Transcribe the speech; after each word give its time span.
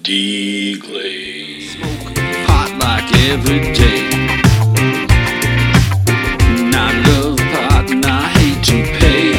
D-Glaze. 0.00 1.76
Hot 2.48 2.70
like 2.80 3.12
every 3.28 3.60
day. 3.72 4.08
And 6.56 6.74
I 6.74 6.98
love 7.06 7.38
pot 7.38 7.90
and 7.90 8.04
I 8.04 8.28
hate 8.30 8.64
to 8.64 8.82
pay. 8.98 9.32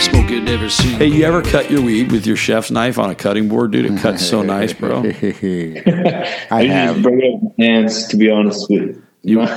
Smoke 0.00 0.30
it 0.32 0.48
every 0.48 0.68
single 0.70 0.98
Hey, 0.98 1.06
you 1.06 1.24
ever 1.24 1.40
cut 1.40 1.70
your 1.70 1.80
weed 1.82 2.10
with 2.12 2.26
your 2.26 2.36
chef's 2.36 2.70
knife 2.70 2.98
on 2.98 3.08
a 3.10 3.14
cutting 3.14 3.48
board, 3.48 3.70
dude? 3.70 3.86
It 3.86 3.98
cuts 4.02 4.26
so 4.26 4.42
nice, 4.42 4.72
bro. 4.74 4.98
I 5.04 6.46
I 6.50 6.64
have. 6.64 6.96
just 6.96 7.02
bring 7.04 7.20
it 7.22 7.34
up 7.36 7.42
my 7.56 7.64
hands, 7.64 8.06
to 8.08 8.16
be 8.18 8.28
honest 8.30 8.68
with 8.68 8.82
you. 9.22 9.40
You- 9.40 9.48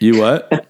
You 0.00 0.20
what? 0.20 0.66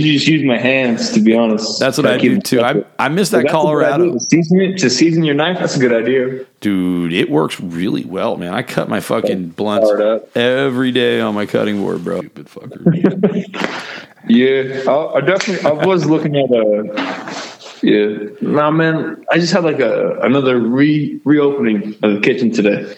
Just 0.00 0.26
use 0.26 0.44
my 0.44 0.58
hands, 0.58 1.12
to 1.12 1.20
be 1.20 1.34
honest. 1.36 1.78
That's 1.78 1.98
what 1.98 2.04
Gotta 2.04 2.16
I 2.16 2.20
do 2.20 2.40
too. 2.40 2.60
I. 2.60 2.84
I 2.98 3.08
miss 3.08 3.30
that 3.30 3.42
that's 3.42 3.52
a 3.52 3.56
good 3.56 3.84
idea. 3.84 3.96
Colorado. 3.96 4.12
To 4.14 4.20
season 4.20 4.60
it, 4.60 4.78
to 4.78 4.90
season 4.90 5.24
your 5.24 5.34
knife, 5.34 5.58
that's 5.58 5.76
a 5.76 5.80
good 5.80 5.92
idea. 5.92 6.44
Dude, 6.60 7.12
it 7.12 7.30
works 7.30 7.60
really 7.60 8.04
well, 8.04 8.36
man. 8.36 8.54
I 8.54 8.62
cut 8.62 8.88
my 8.88 9.00
fucking 9.00 9.50
blunts 9.50 9.90
every 10.34 10.92
day 10.92 11.20
on 11.20 11.34
my 11.34 11.46
cutting 11.46 11.80
board, 11.80 12.04
bro. 12.04 12.20
Stupid 12.20 12.46
fucker. 12.46 14.00
Yeah, 14.26 14.82
I, 14.88 15.16
I 15.16 15.20
definitely. 15.20 15.68
I 15.68 15.84
was 15.84 16.06
looking 16.06 16.36
at 16.36 16.50
a. 16.50 17.44
Yeah, 17.82 18.28
nah, 18.40 18.70
man. 18.70 19.22
I 19.30 19.38
just 19.38 19.52
had 19.52 19.64
like 19.64 19.80
a 19.80 20.18
another 20.20 20.58
re 20.58 21.20
reopening 21.24 21.94
of 22.02 22.14
the 22.14 22.20
kitchen 22.22 22.50
today. 22.50 22.96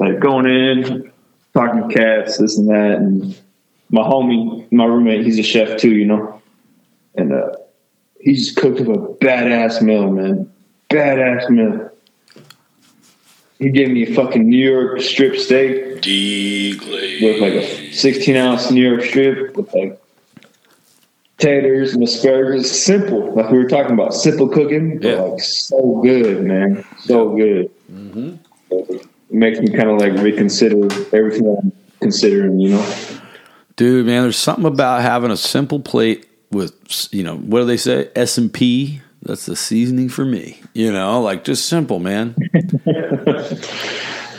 Like 0.00 0.18
going 0.18 0.46
in, 0.46 1.12
talking 1.54 1.88
to 1.88 1.94
cats, 1.94 2.38
this 2.38 2.58
and 2.58 2.68
that, 2.68 2.96
and 2.96 3.36
my 3.90 4.02
homie, 4.02 4.70
my 4.72 4.84
roommate, 4.84 5.24
he's 5.24 5.38
a 5.38 5.42
chef 5.42 5.78
too, 5.78 5.90
you 5.90 6.06
know, 6.06 6.40
and 7.16 7.32
uh, 7.32 7.50
he 8.20 8.34
just 8.34 8.56
cooked 8.56 8.80
up 8.80 8.86
a 8.88 8.98
badass 9.24 9.82
meal, 9.82 10.10
man. 10.10 10.50
Badass 10.90 11.50
meal. 11.50 11.90
He 13.58 13.70
gave 13.70 13.90
me 13.90 14.04
a 14.10 14.14
fucking 14.14 14.48
New 14.48 14.70
York 14.70 15.00
strip 15.02 15.36
steak 15.36 16.00
D-Glaze. 16.00 17.22
with 17.22 17.40
like 17.42 17.52
a 17.52 17.92
16 17.92 18.36
ounce 18.36 18.70
New 18.70 18.88
York 18.88 19.02
strip 19.04 19.54
with 19.56 19.72
like 19.74 20.00
taters 21.38 21.92
and 21.94 22.02
asparagus. 22.02 22.84
Simple, 22.84 23.34
like 23.34 23.50
we 23.50 23.58
were 23.58 23.68
talking 23.68 23.92
about, 23.92 24.14
simple 24.14 24.48
cooking, 24.48 24.98
but 24.98 25.08
Yeah. 25.08 25.20
like 25.20 25.40
so 25.42 26.00
good, 26.02 26.42
man, 26.44 26.84
so 27.00 27.34
good. 27.36 27.70
It 28.70 29.06
makes 29.30 29.58
me 29.60 29.68
kind 29.76 29.90
of 29.90 29.98
like 29.98 30.14
reconsider 30.22 30.84
everything 31.14 31.56
I'm 31.62 31.72
considering, 32.00 32.58
you 32.60 32.70
know. 32.70 32.94
Dude, 33.80 34.04
man, 34.04 34.24
there's 34.24 34.36
something 34.36 34.66
about 34.66 35.00
having 35.00 35.30
a 35.30 35.38
simple 35.38 35.80
plate 35.80 36.28
with, 36.50 37.08
you 37.12 37.22
know, 37.22 37.38
what 37.38 37.60
do 37.60 37.64
they 37.64 37.78
say? 37.78 38.10
S 38.14 38.36
and 38.36 38.52
P. 38.52 39.00
That's 39.22 39.46
the 39.46 39.56
seasoning 39.56 40.10
for 40.10 40.26
me. 40.26 40.60
You 40.74 40.92
know, 40.92 41.22
like 41.22 41.44
just 41.44 41.66
simple, 41.66 41.98
man. 41.98 42.36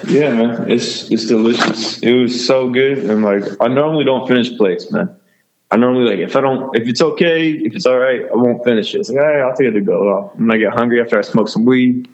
Yeah, 0.07 0.33
man, 0.33 0.69
it's 0.69 1.11
it's 1.11 1.27
delicious. 1.27 1.99
It 1.99 2.13
was 2.13 2.45
so 2.45 2.71
good, 2.71 2.99
and 2.99 3.23
like 3.23 3.43
I 3.61 3.67
normally 3.67 4.03
don't 4.03 4.27
finish 4.27 4.55
plates, 4.57 4.91
man. 4.91 5.15
I 5.69 5.77
normally 5.77 6.09
like 6.09 6.19
if 6.19 6.35
I 6.35 6.41
don't 6.41 6.75
if 6.75 6.87
it's 6.87 7.01
okay, 7.01 7.51
if 7.51 7.75
it's 7.75 7.85
all 7.85 7.99
right, 7.99 8.21
I 8.23 8.35
won't 8.35 8.63
finish 8.63 8.95
it. 8.95 8.99
It's 9.01 9.09
like, 9.09 9.23
hey, 9.23 9.41
I'll 9.41 9.55
take 9.55 9.67
it 9.67 9.71
to 9.73 9.81
go. 9.81 10.31
When 10.35 10.51
I 10.51 10.57
get 10.57 10.73
hungry 10.73 11.01
after 11.01 11.19
I 11.19 11.21
smoke 11.21 11.49
some 11.49 11.65
weed, 11.65 12.07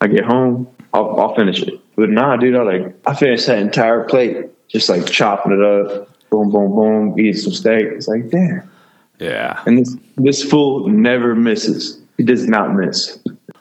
I 0.00 0.06
get 0.06 0.24
home, 0.24 0.66
I'll, 0.94 1.20
I'll 1.20 1.34
finish 1.34 1.62
it. 1.62 1.78
But 1.94 2.08
nah, 2.08 2.36
dude, 2.36 2.56
I 2.56 2.62
like 2.62 2.94
I 3.06 3.14
finished 3.14 3.46
that 3.48 3.58
entire 3.58 4.04
plate, 4.04 4.46
just 4.68 4.88
like 4.88 5.04
chopping 5.06 5.52
it 5.52 5.62
up, 5.62 6.08
boom, 6.30 6.50
boom, 6.50 6.74
boom, 6.74 7.20
eating 7.20 7.34
some 7.34 7.52
steak. 7.52 7.86
It's 7.86 8.08
like, 8.08 8.30
damn. 8.30 8.70
Yeah. 9.18 9.62
And 9.66 9.78
this 9.78 9.96
this 10.16 10.42
fool 10.42 10.88
never 10.88 11.34
misses. 11.34 12.00
He 12.16 12.24
does 12.24 12.46
not 12.46 12.74
miss. 12.74 13.18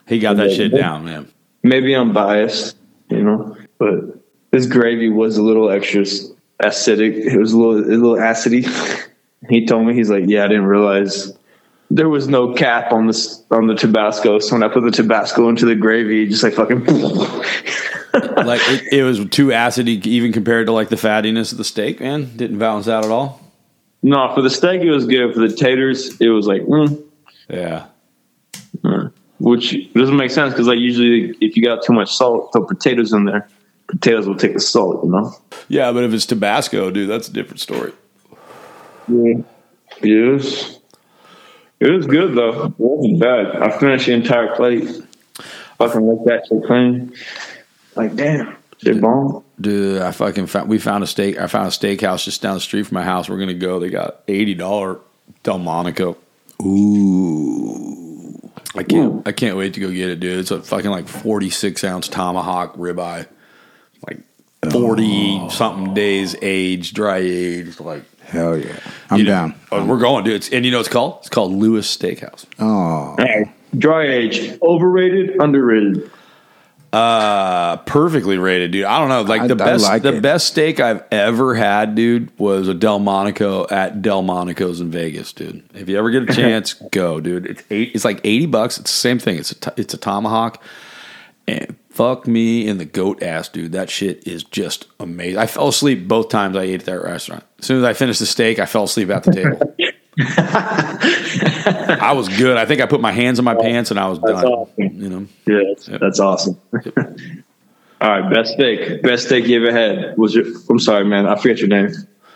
He 0.08 0.20
got 0.20 0.38
that 0.38 0.52
shit 0.52 0.74
down, 0.74 1.06
man. 1.06 1.32
Maybe 1.64 1.94
I'm 1.94 2.14
biased, 2.14 2.78
you 3.10 3.24
know, 3.24 3.58
but 3.78 4.02
this 4.52 4.66
gravy 4.66 5.10
was 5.10 5.38
a 5.38 5.42
little 5.42 5.70
extra 5.70 6.02
acidic. 6.62 7.26
It 7.26 7.38
was 7.38 7.54
a 7.54 7.58
little 7.58 7.78
a 7.78 7.98
little 7.98 8.16
acidy. 8.16 8.66
he 9.50 9.66
told 9.66 9.88
me 9.88 9.94
he's 9.94 10.10
like, 10.10 10.26
yeah, 10.28 10.46
I 10.46 10.48
didn't 10.48 10.66
realize 10.66 11.34
there 11.92 12.10
was 12.10 12.28
no 12.28 12.54
cap 12.54 12.92
on 12.92 13.08
this 13.08 13.44
on 13.52 13.68
the 13.68 13.76
Tabasco. 13.76 14.40
So 14.40 14.56
when 14.56 14.64
I 14.64 14.68
put 14.68 14.84
the 14.84 14.92
Tabasco 14.92 15.50
into 15.50 15.66
the 15.66 15.76
gravy, 15.76 16.28
just 16.28 16.44
like 16.44 16.54
fucking. 16.54 16.86
Like 18.46 18.62
it, 18.70 18.94
it 18.94 19.04
was 19.04 19.18
too 19.30 19.48
acidy, 19.48 20.06
even 20.06 20.32
compared 20.32 20.68
to 20.68 20.72
like 20.74 20.90
the 20.90 20.96
fattiness 20.96 21.52
of 21.52 21.58
the 21.58 21.64
steak, 21.64 22.00
man. 22.00 22.36
Didn't 22.36 22.60
balance 22.60 22.88
out 22.88 23.04
at 23.06 23.12
all. 23.12 23.42
no, 24.04 24.34
for 24.34 24.42
the 24.42 24.50
steak 24.50 24.82
it 24.82 24.92
was 24.92 25.06
good. 25.06 25.34
For 25.34 25.40
the 25.48 25.54
taters, 25.56 26.20
it 26.22 26.30
was 26.30 26.48
like, 26.48 26.62
mm, 26.64 27.04
Yeah. 27.50 27.88
mm. 28.82 29.12
which 29.40 29.92
doesn't 29.94 30.16
make 30.16 30.32
sense 30.32 30.54
because 30.54 30.68
like 30.68 30.80
usually 30.80 31.36
if 31.42 31.56
you 31.58 31.64
got 31.64 31.84
too 31.84 31.94
much 31.94 32.16
salt, 32.16 32.52
throw 32.54 32.66
potatoes 32.66 33.14
in 33.14 33.26
there. 33.26 33.48
Potatoes 33.88 34.28
will 34.28 34.36
take 34.36 34.54
the 34.54 34.60
salt, 34.60 35.04
you 35.04 35.12
know. 35.12 35.32
Yeah, 35.68 35.92
but 35.92 36.04
if 36.04 36.12
it's 36.14 36.26
Tabasco, 36.26 36.90
dude, 36.90 37.08
that's 37.08 37.28
a 37.28 37.32
different 37.34 37.60
story. 37.60 37.92
Yeah. 39.08 39.36
It 40.02 40.34
was, 40.34 40.80
it 41.80 41.92
was 41.92 42.08
good 42.08 42.36
though. 42.36 42.66
It 42.66 42.74
wasn't 42.80 43.20
bad. 43.20 43.56
I 43.58 43.78
finished 43.78 44.08
the 44.08 44.14
entire 44.14 44.56
plate. 44.56 44.90
Fucking 45.78 46.08
let 46.08 46.26
that 46.26 46.48
shit 46.48 46.64
clean. 46.66 47.14
Like 47.96 48.16
damn, 48.16 48.58
shit 48.82 49.02
bomb. 49.02 49.44
Dude, 49.60 50.02
I 50.02 50.12
fucking 50.12 50.48
found, 50.48 50.70
we 50.70 50.80
found 50.80 51.04
a 51.04 51.08
steak. 51.08 51.40
I 51.40 51.48
found 51.48 51.68
a 51.68 51.72
steakhouse 51.72 52.26
just 52.26 52.42
down 52.42 52.56
the 52.56 52.62
street 52.62 52.84
from 52.84 52.96
my 52.96 53.04
house. 53.04 53.30
We're 53.30 53.40
gonna 53.40 53.54
go. 53.54 53.80
They 53.80 53.90
got 53.90 54.22
eighty 54.28 54.54
dollar 54.54 55.00
Delmonico. 55.44 56.18
Ooh, 56.62 58.52
I 58.76 58.84
can't. 58.84 59.28
I 59.28 59.32
can't 59.32 59.58
wait 59.58 59.74
to 59.76 59.80
go 59.80 59.90
get 59.92 60.10
it, 60.10 60.20
dude. 60.20 60.40
It's 60.40 60.52
a 60.52 60.62
fucking 60.62 60.92
like 60.92 61.08
forty 61.08 61.50
six 61.50 61.84
ounce 61.84 62.08
tomahawk 62.08 62.76
ribeye, 62.76 63.28
like 64.08 64.20
forty 64.72 65.40
oh. 65.42 65.50
something 65.50 65.94
days 65.94 66.36
aged, 66.42 66.96
dry 66.96 67.18
aged. 67.18 67.80
Like 67.80 68.04
Hell 68.26 68.58
yeah. 68.58 68.80
I'm 69.10 69.20
you 69.20 69.24
know, 69.26 69.32
down. 69.32 69.56
oh, 69.72 69.86
we're 69.86 70.00
going, 70.00 70.24
dude. 70.24 70.34
It's, 70.34 70.50
and 70.50 70.66
you 70.66 70.72
know 70.72 70.78
what 70.78 70.88
it's 70.88 70.94
called? 70.94 71.18
It's 71.20 71.30
called 71.30 71.52
Lewis 71.52 71.96
Steakhouse. 71.96 72.46
Oh, 72.60 73.16
Hey, 73.20 73.52
dry 73.78 74.08
age, 74.08 74.60
overrated, 74.62 75.40
underrated. 75.40 76.10
Uh, 76.96 77.78
perfectly 77.78 78.38
rated, 78.38 78.72
dude. 78.72 78.86
I 78.86 79.00
don't 79.00 79.10
know. 79.10 79.24
Like 79.24 79.42
I- 79.42 79.48
the 79.48 79.56
best, 79.56 79.84
like 79.84 80.02
the 80.02 80.16
it. 80.18 80.22
best 80.22 80.48
steak 80.48 80.80
I've 80.80 81.04
ever 81.12 81.54
had, 81.56 81.94
dude, 81.96 82.38
was 82.40 82.68
a 82.68 82.74
Delmonico 82.74 83.68
at 83.70 84.02
Delmonico's 84.02 84.80
in 84.80 84.92
Vegas, 84.92 85.34
dude. 85.34 85.64
If 85.74 85.90
you 85.90 85.98
ever 85.98 86.10
get 86.10 86.30
a 86.30 86.34
chance, 86.34 86.74
go, 86.74 87.20
dude. 87.20 87.46
It's 87.48 87.64
eight. 87.70 87.92
It's 87.94 88.06
like 88.06 88.22
eighty 88.24 88.46
bucks. 88.46 88.78
It's 88.78 88.92
the 88.92 88.98
same 88.98 89.20
thing. 89.20 89.38
It's 89.38 89.52
a 89.52 89.56
t- 89.56 89.72
it's 89.82 89.94
a 89.94 89.98
tomahawk, 89.98 90.64
and 91.48 91.76
fuck 91.90 92.28
me 92.28 92.66
in 92.68 92.78
the 92.78 92.86
goat 92.86 93.22
ass, 93.22 93.50
dude. 93.50 93.74
That 93.74 93.90
shit 93.90 94.26
is 94.28 94.44
just 94.46 94.88
amazing. 95.00 95.38
I 95.38 95.48
fell 95.48 95.68
asleep 95.68 96.08
both 96.08 96.30
times 96.30 96.56
I 96.56 96.64
ate 96.64 96.80
at 96.82 96.86
that 96.86 97.02
restaurant. 97.04 97.44
As 97.60 97.66
soon 97.66 97.78
as 97.80 97.84
I 97.84 97.94
finished 97.94 98.20
the 98.20 98.26
steak, 98.26 98.58
I 98.60 98.66
fell 98.66 98.84
asleep 98.86 99.10
at 99.10 99.24
the 99.24 99.32
table. 99.34 99.76
I 100.18 102.14
was 102.16 102.30
good. 102.30 102.58
I 102.58 102.66
think 102.66 102.82
I 102.82 102.86
put 102.86 103.02
my 103.02 103.12
hands 103.12 103.40
in 103.40 103.46
my 103.46 103.56
pants 103.56 103.92
and 103.92 104.00
I 104.00 104.08
was 104.08 104.20
That's 104.20 104.42
done. 104.42 104.52
awesome. 104.52 105.02
You 105.02 105.10
know. 105.10 105.28
Yeah, 105.46 105.60
that's, 105.70 105.86
that's 105.86 106.20
awesome. 106.20 106.60
All 108.02 108.10
right, 108.10 108.30
best 108.32 108.54
steak, 108.54 109.02
best 109.02 109.26
steak 109.28 109.48
you 109.48 109.66
ever 109.66 109.72
had 109.72 110.18
was 110.18 110.36
your. 110.36 110.46
I'm 110.70 110.80
sorry, 110.80 111.06
man, 111.06 111.26
I 111.26 111.36
forget 111.38 111.60
your 111.60 111.70
name. 111.70 111.90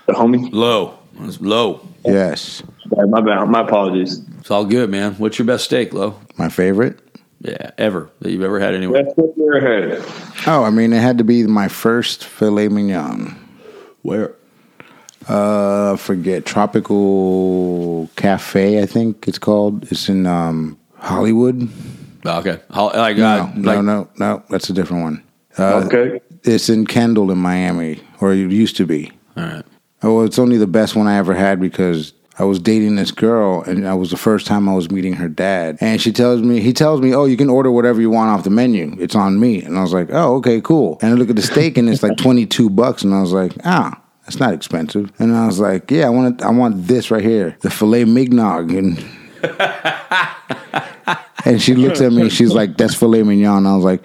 The 0.07 0.13
homie. 0.13 0.49
Low. 0.51 0.97
It 1.15 1.21
was 1.25 1.41
low. 1.41 1.81
yes. 2.05 2.63
Sorry, 2.93 3.07
my 3.09 3.19
bad. 3.21 3.43
My 3.49 3.61
apologies. 3.61 4.21
It's 4.39 4.49
all 4.49 4.63
good, 4.65 4.89
man. 4.89 5.15
What's 5.15 5.37
your 5.37 5.45
best 5.45 5.65
steak, 5.65 5.93
Low? 5.93 6.15
My 6.37 6.47
favorite? 6.49 6.97
Yeah, 7.41 7.71
ever 7.77 8.09
that 8.21 8.31
you've 8.31 8.41
ever 8.43 8.59
had 8.59 8.73
anywhere. 8.73 9.03
Best 9.03 9.15
steak 9.15 9.31
you 9.35 9.53
ever 9.53 9.61
had. 9.91 10.03
Oh, 10.47 10.63
I 10.63 10.69
mean, 10.69 10.93
it 10.93 11.01
had 11.01 11.17
to 11.17 11.23
be 11.25 11.45
my 11.45 11.67
first 11.67 12.23
filet 12.23 12.69
mignon. 12.69 13.35
Where? 14.01 14.35
Uh, 15.27 15.95
forget 15.97 16.45
Tropical 16.45 18.09
Cafe. 18.15 18.81
I 18.81 18.85
think 18.85 19.27
it's 19.27 19.39
called. 19.39 19.91
It's 19.91 20.09
in 20.09 20.25
um, 20.25 20.77
Hollywood. 20.97 21.69
Oh, 22.25 22.39
okay. 22.39 22.59
How, 22.71 22.91
like, 22.91 23.17
No, 23.17 23.25
uh, 23.25 23.51
no, 23.55 23.73
like, 23.75 23.83
no, 23.83 24.09
no. 24.17 24.43
That's 24.49 24.69
a 24.69 24.73
different 24.73 25.03
one. 25.03 25.23
Uh, 25.57 25.83
okay. 25.85 26.21
It's 26.43 26.69
in 26.69 26.85
Kendall 26.85 27.31
in 27.31 27.37
Miami, 27.37 28.01
or 28.21 28.33
it 28.33 28.37
used 28.51 28.77
to 28.77 28.85
be. 28.85 29.11
All 29.37 29.43
right. 29.43 29.65
Oh, 30.01 30.21
it's 30.23 30.39
only 30.39 30.57
the 30.57 30.67
best 30.67 30.95
one 30.95 31.07
I 31.07 31.17
ever 31.17 31.33
had 31.33 31.59
because 31.59 32.13
I 32.37 32.45
was 32.45 32.57
dating 32.57 32.95
this 32.95 33.11
girl, 33.11 33.61
and 33.63 33.85
that 33.85 33.93
was 33.97 34.11
the 34.11 34.17
first 34.17 34.47
time 34.47 34.69
I 34.69 34.73
was 34.73 34.89
meeting 34.89 35.13
her 35.13 35.27
dad. 35.27 35.77
And 35.81 36.01
she 36.01 36.13
tells 36.13 36.41
me, 36.41 36.61
he 36.61 36.71
tells 36.71 37.01
me, 37.01 37.13
"Oh, 37.13 37.25
you 37.25 37.35
can 37.35 37.49
order 37.49 37.69
whatever 37.69 37.99
you 37.99 38.09
want 38.09 38.29
off 38.29 38.45
the 38.45 38.49
menu. 38.49 38.95
It's 38.97 39.15
on 39.15 39.39
me." 39.39 39.61
And 39.61 39.77
I 39.77 39.81
was 39.81 39.93
like, 39.93 40.07
"Oh, 40.11 40.35
okay, 40.37 40.61
cool." 40.61 40.97
And 41.01 41.11
I 41.11 41.15
look 41.15 41.29
at 41.29 41.35
the 41.35 41.41
steak, 41.41 41.77
and 41.77 41.89
it's 41.89 42.01
like 42.01 42.17
twenty 42.25 42.45
two 42.45 42.69
bucks, 42.69 43.03
and 43.03 43.13
I 43.13 43.21
was 43.21 43.33
like, 43.33 43.53
"Ah." 43.65 44.01
That's 44.29 44.39
not 44.39 44.53
expensive, 44.53 45.11
and 45.17 45.35
I 45.35 45.47
was 45.47 45.59
like, 45.59 45.89
"Yeah, 45.89 46.05
I 46.05 46.09
want, 46.09 46.43
I 46.43 46.51
want 46.51 46.85
this 46.85 47.09
right 47.09 47.23
here, 47.23 47.57
the 47.61 47.71
filet 47.71 48.05
mignon." 48.05 48.69
And 48.69 49.03
and 51.45 51.59
she 51.59 51.73
looks 51.73 51.99
at 51.99 52.13
me, 52.13 52.29
she's 52.29 52.53
like, 52.53 52.77
"That's 52.77 52.93
filet 52.93 53.23
mignon." 53.23 53.65
I 53.65 53.75
was 53.75 53.83
like, 53.83 54.03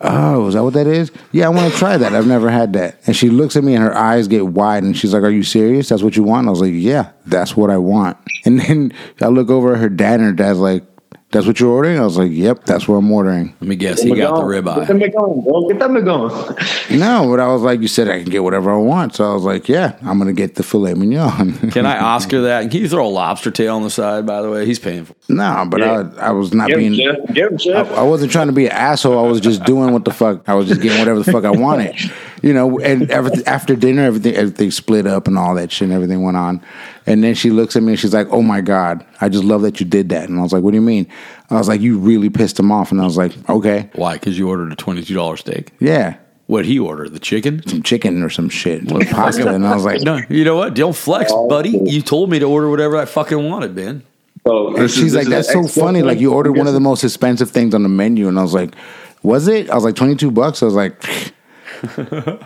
Oh, 0.00 0.46
is 0.46 0.54
that 0.54 0.62
what 0.62 0.74
that 0.74 0.86
is? 0.86 1.10
Yeah, 1.32 1.46
I 1.46 1.48
want 1.50 1.72
to 1.72 1.78
try 1.78 1.96
that. 1.96 2.14
I've 2.14 2.26
never 2.26 2.50
had 2.50 2.74
that. 2.74 3.00
And 3.06 3.16
she 3.16 3.30
looks 3.30 3.56
at 3.56 3.64
me 3.64 3.74
and 3.74 3.82
her 3.82 3.96
eyes 3.96 4.28
get 4.28 4.46
wide 4.46 4.82
and 4.82 4.96
she's 4.96 5.12
like, 5.12 5.22
Are 5.22 5.30
you 5.30 5.42
serious? 5.42 5.90
That's 5.90 6.02
what 6.02 6.16
you 6.16 6.22
want? 6.22 6.46
I 6.46 6.50
was 6.50 6.60
like, 6.60 6.72
Yeah, 6.74 7.12
that's 7.26 7.54
what 7.54 7.70
I 7.70 7.76
want. 7.76 8.16
And 8.46 8.60
then 8.60 8.92
I 9.20 9.26
look 9.26 9.50
over 9.50 9.74
at 9.74 9.80
her 9.80 9.88
dad 9.88 10.20
and 10.20 10.28
her 10.28 10.32
dad's 10.32 10.58
like, 10.58 10.84
That's 11.32 11.44
what 11.44 11.58
you're 11.58 11.70
ordering? 11.72 11.98
I 11.98 12.04
was 12.04 12.16
like, 12.16 12.30
Yep, 12.30 12.64
that's 12.66 12.86
what 12.86 12.96
I'm 12.96 13.10
ordering. 13.10 13.52
Let 13.60 13.68
me 13.68 13.74
guess. 13.76 14.00
He 14.00 14.14
got 14.14 14.36
the 14.36 14.42
Get 14.48 14.64
ribeye. 14.64 14.86
them 14.86 14.98
bro. 15.42 15.68
Get 15.68 15.78
them 15.80 16.04
going. 16.04 16.56
No, 17.00 17.28
but 17.28 17.40
I 17.40 17.48
was 17.52 17.62
like, 17.62 17.80
You 17.80 17.88
said 17.88 18.08
I 18.08 18.22
can 18.22 18.30
get 18.30 18.44
whatever 18.44 18.72
I 18.72 18.76
want. 18.76 19.16
So 19.16 19.28
I 19.28 19.34
was 19.34 19.42
like, 19.42 19.68
Yeah, 19.68 19.96
I'm 20.02 20.18
gonna 20.18 20.32
get 20.32 20.54
the 20.54 20.62
filet 20.62 20.94
mignon. 20.94 21.58
Can 21.72 21.84
I 21.84 21.98
Oscar 21.98 22.42
that? 22.42 22.70
Can 22.70 22.80
you 22.80 22.88
throw 22.88 23.06
a 23.06 23.08
lobster 23.08 23.50
tail 23.50 23.74
on 23.74 23.82
the 23.82 23.90
side? 23.90 24.24
By 24.24 24.40
the 24.40 24.50
way, 24.50 24.66
he's 24.66 24.78
paying 24.78 25.04
for. 25.04 25.12
it. 25.12 25.18
no, 25.28 25.66
but 25.68 25.80
Yeah. 25.80 26.10
I, 26.18 26.28
I 26.28 26.30
was 26.30 26.54
not 26.54 26.68
Get 26.68 26.78
being 26.78 26.94
Chef. 26.94 27.16
Get 27.34 27.50
him, 27.50 27.58
Chef. 27.58 27.90
I 27.92 28.02
wasn't 28.02 28.30
trying 28.30 28.46
to 28.46 28.52
be 28.52 28.66
an 28.66 28.72
asshole. 28.72 29.18
I 29.18 29.28
was 29.28 29.40
just 29.40 29.64
doing 29.64 29.92
what 29.92 30.04
the 30.04 30.12
fuck. 30.12 30.48
I 30.48 30.54
was 30.54 30.68
just 30.68 30.80
getting 30.80 30.98
whatever 31.00 31.18
the 31.20 31.30
fuck 31.32 31.44
I 31.44 31.50
wanted, 31.50 31.96
you 32.46 32.54
know. 32.54 32.78
And 32.78 33.10
everything, 33.10 33.46
after 33.46 33.76
dinner, 33.76 34.02
everything 34.04 34.34
everything 34.34 34.70
split 34.70 35.06
up 35.06 35.26
and 35.28 35.36
all 35.38 35.54
that 35.56 35.70
shit. 35.72 35.86
and 35.86 35.92
Everything 35.92 36.22
went 36.22 36.36
on, 36.36 36.60
and 37.06 37.22
then 37.24 37.34
she 37.34 37.50
looks 37.50 37.76
at 37.76 37.82
me 37.82 37.92
and 37.92 37.98
she's 37.98 38.14
like, 38.14 38.28
"Oh 38.30 38.42
my 38.42 38.60
god, 38.60 39.04
I 39.20 39.28
just 39.28 39.44
love 39.44 39.62
that 39.62 39.80
you 39.80 39.86
did 39.86 40.08
that." 40.10 40.28
And 40.28 40.38
I 40.38 40.42
was 40.42 40.52
like, 40.52 40.62
"What 40.62 40.70
do 40.70 40.76
you 40.76 40.82
mean?" 40.82 41.06
I 41.50 41.54
was 41.58 41.68
like, 41.68 41.80
"You 41.80 41.98
really 41.98 42.30
pissed 42.30 42.58
him 42.58 42.70
off." 42.72 42.90
And 42.92 43.00
I 43.00 43.04
was 43.04 43.16
like, 43.16 43.32
"Okay, 43.50 43.90
Why? 43.94 44.14
Because 44.14 44.38
you 44.38 44.48
ordered 44.48 44.72
a 44.72 44.76
twenty-two 44.76 45.14
dollar 45.14 45.36
steak. 45.36 45.72
yeah." 45.80 46.16
What 46.48 46.64
he 46.64 46.78
ordered? 46.78 47.12
The 47.12 47.18
chicken? 47.18 47.60
Some 47.66 47.82
chicken 47.82 48.22
or 48.22 48.30
some 48.30 48.48
shit, 48.48 48.88
some 48.88 49.00
pasta, 49.00 49.48
and 49.52 49.66
I 49.66 49.74
was 49.74 49.84
like, 49.84 50.02
No, 50.02 50.20
you 50.28 50.44
know 50.44 50.56
what? 50.56 50.74
Don't 50.74 50.94
flex, 50.94 51.32
buddy. 51.48 51.70
You 51.70 52.00
told 52.02 52.30
me 52.30 52.38
to 52.38 52.44
order 52.44 52.70
whatever 52.70 52.96
I 52.96 53.04
fucking 53.04 53.48
wanted, 53.50 53.74
man. 53.74 54.04
So 54.46 54.68
And 54.68 54.76
this 54.76 54.92
is- 54.96 55.02
she's 55.02 55.14
like, 55.16 55.26
"That's 55.26 55.52
so 55.52 55.66
funny! 55.66 56.02
Like 56.02 56.20
you 56.20 56.32
ordered 56.32 56.52
one 56.52 56.68
of 56.68 56.72
the 56.74 56.78
most 56.78 57.02
expensive 57.02 57.50
things 57.50 57.74
on 57.74 57.82
the 57.82 57.88
menu," 57.88 58.28
and 58.28 58.38
I 58.38 58.42
was 58.42 58.54
like, 58.54 58.76
"Was 59.24 59.48
it?" 59.48 59.68
I 59.70 59.74
was 59.74 59.82
like, 59.82 59.96
22 59.96 60.30
bucks." 60.30 60.62
I 60.62 60.66
was 60.66 60.74
like, 60.76 61.02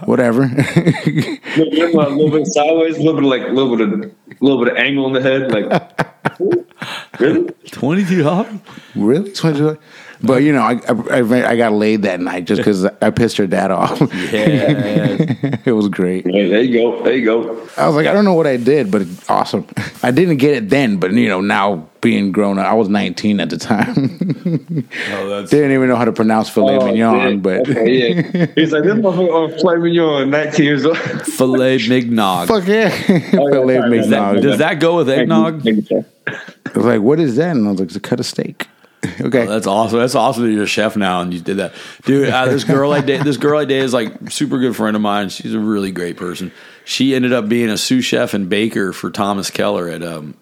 "Whatever." 0.04 0.48
guessing. 0.48 1.98
a 1.98 2.08
little 2.08 2.30
bit 2.30 2.46
sideways, 2.46 2.96
a 2.96 3.02
little 3.02 3.20
bit 3.20 3.26
like 3.26 3.42
a 3.42 3.52
little 3.52 3.76
bit 3.76 3.88
of 3.88 4.00
a 4.02 4.44
little 4.44 4.62
bit 4.64 4.72
of 4.72 4.78
angle 4.78 5.06
in 5.06 5.12
the 5.12 5.22
head, 5.22 5.52
like 5.52 7.20
really. 7.20 7.50
Twenty-two 7.70 8.22
dollars? 8.22 8.60
Really? 8.94 9.32
22? 9.32 9.78
But 10.22 10.42
you 10.42 10.52
know, 10.52 10.60
I, 10.62 10.80
I 11.10 11.50
I 11.50 11.56
got 11.56 11.72
laid 11.72 12.02
that 12.02 12.20
night 12.20 12.44
just 12.44 12.58
because 12.60 12.84
I 12.84 13.10
pissed 13.10 13.36
her 13.38 13.46
dad 13.46 13.70
off. 13.70 14.00
Yeah. 14.30 15.56
it 15.64 15.72
was 15.72 15.88
great. 15.88 16.26
Yeah, 16.26 16.48
there 16.48 16.62
you 16.62 16.78
go. 16.78 17.02
There 17.02 17.14
you 17.16 17.24
go. 17.24 17.68
I 17.76 17.86
was 17.86 17.96
like, 17.96 18.06
I 18.06 18.12
don't 18.12 18.24
know 18.24 18.34
what 18.34 18.46
I 18.46 18.56
did, 18.56 18.90
but 18.90 19.02
awesome. 19.28 19.66
I 20.02 20.10
didn't 20.10 20.36
get 20.36 20.54
it 20.54 20.68
then, 20.68 20.98
but 20.98 21.12
you 21.12 21.28
know, 21.28 21.40
now 21.40 21.88
being 22.00 22.32
grown 22.32 22.58
up, 22.58 22.66
I 22.66 22.74
was 22.74 22.88
19 22.88 23.40
at 23.40 23.50
the 23.50 23.56
time. 23.58 24.86
Oh, 25.12 25.28
that's 25.28 25.50
didn't 25.50 25.72
even 25.72 25.88
know 25.88 25.96
how 25.96 26.04
to 26.04 26.12
pronounce 26.12 26.48
filet 26.48 26.76
Oh, 26.76 26.86
mignon, 26.86 27.30
dude. 27.34 27.42
but 27.42 27.68
Okay, 27.68 28.12
yeah. 28.14 28.46
He's 28.54 28.72
like 28.72 28.82
this 28.84 28.94
motherfucker 28.94 29.60
filet 29.60 29.76
mignon, 29.78 30.30
19 30.30 30.64
years 30.64 30.84
old. 30.86 30.98
filet 30.98 31.78
mignog. 31.78 32.46
fuck 32.48 32.66
yeah, 32.66 32.90
oh, 33.38 33.50
filet 33.50 33.76
sorry, 33.78 33.90
mignon. 33.90 34.42
does 34.42 34.58
that 34.58 34.80
go 34.80 34.96
with 34.96 35.08
eggnog? 35.10 35.62
Thank. 35.62 35.90
I 35.92 36.72
was 36.76 36.86
like, 36.86 37.00
what 37.00 37.18
is 37.20 37.36
that? 37.36 37.56
And 37.56 37.66
I 37.66 37.70
was 37.72 37.80
like, 37.80 37.88
it's 37.88 37.96
a 37.96 38.00
cut 38.00 38.20
of 38.20 38.26
steak. 38.26 38.68
okay. 39.20 39.46
That's 39.46 39.66
awesome. 39.66 39.98
That's 39.98 40.14
awesome 40.14 40.44
that 40.44 40.52
you're 40.52 40.64
a 40.64 40.66
chef 40.66 40.96
now 40.96 41.20
and 41.22 41.32
you 41.32 41.40
did 41.40 41.56
that, 41.56 41.72
dude. 42.04 42.28
Uh, 42.28 42.46
this 42.46 42.64
girl 42.64 42.92
I 42.92 43.00
date, 43.00 43.24
this 43.24 43.36
girl 43.38 43.58
I 43.58 43.64
date 43.64 43.82
is 43.82 43.94
like 43.94 44.30
super 44.30 44.58
good 44.58 44.76
friend 44.76 44.94
of 44.94 45.00
mine. 45.02 45.28
She's 45.30 45.54
a 45.54 45.58
really 45.58 45.90
great 45.90 46.16
person. 46.16 46.52
She 46.84 47.14
ended 47.14 47.32
up 47.32 47.48
being 47.48 47.70
a 47.70 47.78
sous 47.78 48.04
chef 48.04 48.34
and 48.34 48.48
baker 48.48 48.92
for 48.92 49.10
Thomas 49.10 49.50
Keller 49.50 49.88
at 49.88 50.02
um, 50.02 50.34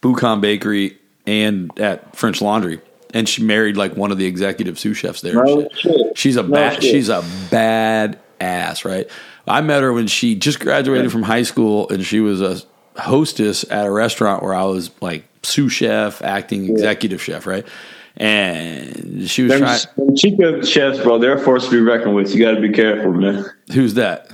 Bouchon 0.00 0.40
Bakery 0.40 0.98
and 1.26 1.76
at 1.80 2.14
French 2.14 2.40
Laundry, 2.40 2.80
and 3.12 3.28
she 3.28 3.42
married 3.42 3.76
like 3.76 3.96
one 3.96 4.12
of 4.12 4.18
the 4.18 4.26
executive 4.26 4.78
sous 4.78 4.96
chefs 4.96 5.20
there. 5.20 5.42
No. 5.44 5.68
She's 6.14 6.36
a 6.36 6.42
No 6.44 6.50
bad. 6.50 6.74
shit. 6.74 6.82
she's 6.92 7.08
a 7.08 7.24
bad 7.50 8.18
ass, 8.40 8.84
right? 8.84 9.08
I 9.48 9.60
met 9.60 9.82
her 9.82 9.92
when 9.92 10.06
she 10.08 10.34
just 10.36 10.60
graduated 10.60 11.10
from 11.10 11.22
high 11.22 11.42
school, 11.42 11.88
and 11.88 12.04
she 12.04 12.20
was 12.20 12.40
a 12.40 12.60
hostess 12.98 13.64
at 13.70 13.86
a 13.86 13.90
restaurant 13.90 14.42
where 14.42 14.54
I 14.54 14.64
was 14.64 14.90
like 15.00 15.24
sous 15.42 15.72
chef, 15.72 16.22
acting 16.22 16.68
executive 16.70 17.22
chef, 17.22 17.46
right? 17.46 17.66
And 18.16 19.28
she 19.28 19.42
was 19.42 19.52
Them, 19.52 19.60
trying. 19.60 20.16
Chica 20.16 20.64
chefs, 20.66 20.98
bro, 21.00 21.18
they're 21.18 21.34
a 21.36 21.40
force 21.40 21.66
to 21.66 21.70
be 21.70 21.80
reckoned 21.80 22.14
with. 22.14 22.34
You 22.34 22.40
got 22.44 22.52
to 22.52 22.60
be 22.60 22.70
careful, 22.72 23.12
man. 23.12 23.44
Who's 23.72 23.94
that? 23.94 24.30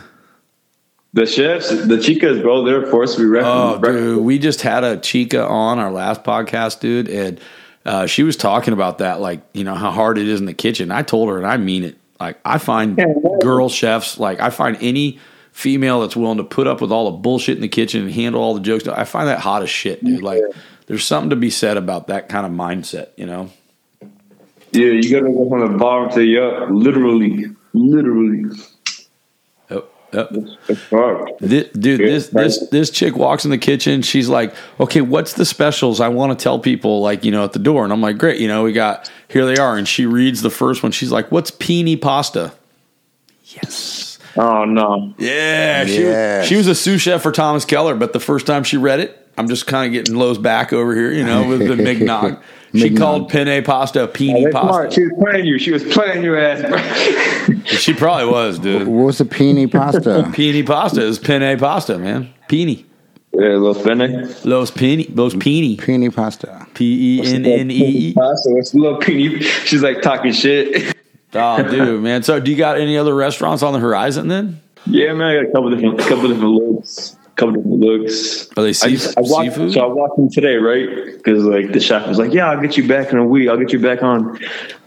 The 1.15 1.27
chefs, 1.27 1.69
the 1.69 1.97
chicas, 1.99 2.41
bro, 2.41 2.65
they're 2.65 2.85
a 2.85 2.91
force 2.91 3.17
to 3.17 3.21
be 3.23 3.27
reckoned 3.27 3.53
Oh, 3.53 3.79
with. 3.79 3.83
dude, 3.93 4.25
we 4.25 4.39
just 4.39 4.63
had 4.63 4.83
a 4.85 4.97
chica 4.99 5.47
on 5.47 5.79
our 5.79 5.91
last 5.93 6.25
podcast, 6.25 6.81
dude, 6.81 7.09
and 7.09 7.39
uh, 7.85 8.07
she 8.07 8.23
was 8.23 8.37
talking 8.37 8.73
about 8.73 8.99
that, 8.99 9.21
like 9.21 9.41
you 9.53 9.65
know 9.65 9.75
how 9.75 9.91
hard 9.91 10.17
it 10.17 10.27
is 10.29 10.41
in 10.41 10.47
the 10.47 10.55
kitchen. 10.55 10.91
I 10.91 11.03
told 11.03 11.29
her, 11.29 11.37
and 11.37 11.47
I 11.47 11.57
mean 11.59 11.83
it. 11.85 11.97
Like 12.21 12.39
I 12.45 12.59
find 12.59 12.97
Yeah, 12.97 13.13
girl 13.43 13.69
chefs, 13.69 14.19
like 14.19 14.41
I 14.41 14.49
find 14.51 14.79
any 14.81 15.19
female 15.53 16.01
that's 16.01 16.17
willing 16.17 16.39
to 16.39 16.45
put 16.45 16.67
up 16.67 16.81
with 16.81 16.91
all 16.91 17.11
the 17.11 17.19
bullshit 17.19 17.57
in 17.57 17.63
the 17.63 17.69
kitchen 17.69 18.03
and 18.03 18.11
handle 18.11 18.43
all 18.43 18.55
the 18.55 18.61
jokes. 18.61 18.89
I 18.89 19.05
find 19.05 19.29
that 19.29 19.39
hot 19.39 19.63
as 19.63 19.71
shit, 19.71 20.03
dude. 20.05 20.23
Like 20.23 20.43
there's 20.87 21.05
something 21.05 21.31
to 21.31 21.37
be 21.37 21.51
said 21.51 21.77
about 21.77 22.09
that 22.09 22.29
kind 22.29 22.45
of 22.45 22.53
mindset, 22.53 23.11
you 23.17 23.27
know. 23.27 23.51
Yeah, 24.73 24.87
you 24.87 25.11
got 25.11 25.27
to 25.27 25.33
go 25.33 25.49
from 25.49 25.73
the 25.73 25.79
bottom 25.79 26.09
to 26.11 26.19
the 26.19 26.39
up, 26.39 26.71
literally, 26.71 27.45
literally. 27.75 28.57
Yep, 29.71 29.93
yep. 30.15 30.31
It's 30.69 30.89
hard. 30.89 31.31
This, 31.41 31.69
dude, 31.69 32.01
Yeah, 32.01 32.07
this 32.07 32.29
this 32.29 32.69
this 32.71 32.91
chick 32.91 33.15
walks 33.15 33.45
in 33.45 33.51
the 33.51 33.59
kitchen. 33.59 34.01
She's 34.01 34.31
like, 34.31 34.55
"Okay, 34.81 35.03
what's 35.03 35.35
the 35.35 35.45
specials? 35.45 36.01
I 36.01 36.09
want 36.09 36.39
to 36.39 36.43
tell 36.43 36.59
people, 36.59 37.03
like, 37.03 37.23
you 37.23 37.31
know, 37.31 37.45
at 37.45 37.53
the 37.53 37.59
door." 37.59 37.85
And 37.85 37.93
I'm 37.93 38.01
like, 38.01 38.17
"Great, 38.17 38.41
you 38.41 38.49
know, 38.49 38.63
we 38.63 38.73
got 38.73 39.11
here 39.29 39.45
they 39.45 39.57
are." 39.57 39.77
And 39.77 39.87
she 39.87 40.07
reads 40.07 40.41
the 40.41 40.51
first 40.51 40.83
one. 40.83 40.91
She's 40.93 41.13
like, 41.13 41.31
"What's 41.31 41.51
peony 41.51 41.97
pasta?" 41.97 42.55
Yes. 43.45 44.12
Oh 44.37 44.65
no, 44.65 45.15
Yeah. 45.19 45.85
She, 45.85 46.03
Yes. 46.03 46.47
she 46.47 46.57
was 46.57 46.67
a 46.67 46.75
sous 46.75 47.01
chef 47.03 47.23
for 47.23 47.33
Thomas 47.33 47.65
Keller, 47.65 47.95
but 47.95 48.13
the 48.13 48.21
first 48.21 48.47
time 48.47 48.65
she 48.65 48.77
read 48.77 49.01
it, 49.01 49.19
I'm 49.37 49.49
just 49.49 49.67
kind 49.67 49.87
of 49.87 49.93
getting 49.93 50.15
Lowe's 50.17 50.39
back 50.39 50.73
over 50.73 50.95
here, 50.95 51.13
you 51.13 51.25
know, 51.25 51.47
with 51.49 51.61
the 51.61 51.75
mignog. 51.83 52.41
She 52.75 52.85
Mignon. 52.85 52.97
called 52.99 53.29
penne 53.29 53.63
pasta 53.65 54.07
peony 54.09 54.47
oh, 54.47 54.51
That's 54.51 54.53
smart. 54.67 54.85
pasta. 54.87 54.95
She 55.01 55.07
was 55.07 55.13
playing 55.23 55.45
you. 55.47 55.59
She 55.59 55.71
was 55.73 55.85
playing 55.85 56.23
your 56.25 56.39
ass. 56.39 56.63
She 57.67 57.93
probably 57.93 58.27
was, 58.27 58.59
dude. 58.59 58.87
What's 58.87 59.19
the 59.19 59.25
peony 59.25 59.67
pasta? 59.67 60.31
Peony 60.35 60.63
pasta 60.63 61.03
is 61.03 61.19
penne 61.19 61.59
pasta, 61.59 61.99
man. 61.99 62.33
Peony. 62.49 62.87
yeah, 63.33 63.49
little 63.57 63.75
penne. 63.75 64.33
Los 64.45 64.71
peony. 64.71 65.05
Los 65.13 65.35
peony. 65.35 65.77
peony 65.77 66.09
pasta. 66.11 66.67
P 66.75 67.19
E 67.21 67.27
N 67.35 67.45
N 67.45 67.71
E 67.71 67.75
E. 67.75 68.13
So 68.15 68.57
it's 68.57 68.73
a 68.75 68.77
little 68.79 68.99
penny. 68.99 69.41
She's 69.43 69.83
like 69.83 70.03
talking 70.03 70.33
shit. 70.33 70.97
Oh, 71.35 71.63
dude, 71.63 72.03
man. 72.03 72.23
So, 72.23 72.39
do 72.41 72.51
you 72.51 72.57
got 72.57 72.79
any 72.79 72.97
other 72.99 73.15
restaurants 73.15 73.63
on 73.63 73.73
the 73.73 73.79
horizon 73.79 74.29
then? 74.29 74.61
Yeah, 74.87 75.13
man, 75.15 75.29
I 75.29 75.35
got 75.43 75.49
a 75.49 75.53
couple 75.53 75.71
different, 75.71 76.01
a 76.01 76.03
couple 76.09 76.29
different 76.29 76.51
looks, 76.55 77.17
a 77.25 77.31
couple 77.37 77.55
different 77.55 77.81
looks. 77.81 78.49
Are 78.57 78.63
they 78.63 78.71
I 78.71 78.73
sea- 78.73 79.15
I 79.17 79.21
walked, 79.21 79.45
seafood? 79.53 79.73
So 79.73 79.81
I 79.81 79.87
walked 79.87 80.19
in 80.19 80.29
today, 80.31 80.57
right? 80.57 80.89
Because 81.17 81.45
like 81.45 81.73
the 81.73 81.81
chef 81.81 82.07
was 82.09 82.19
like, 82.19 82.33
"Yeah, 82.33 82.51
I'll 82.51 82.61
get 82.61 82.77
you 82.77 82.87
back 82.87 83.13
in 83.13 83.19
a 83.19 83.25
week. 83.27 83.49
I'll 83.49 83.57
get 83.59 83.73
you 83.73 83.79
back 83.79 84.03
on 84.03 84.39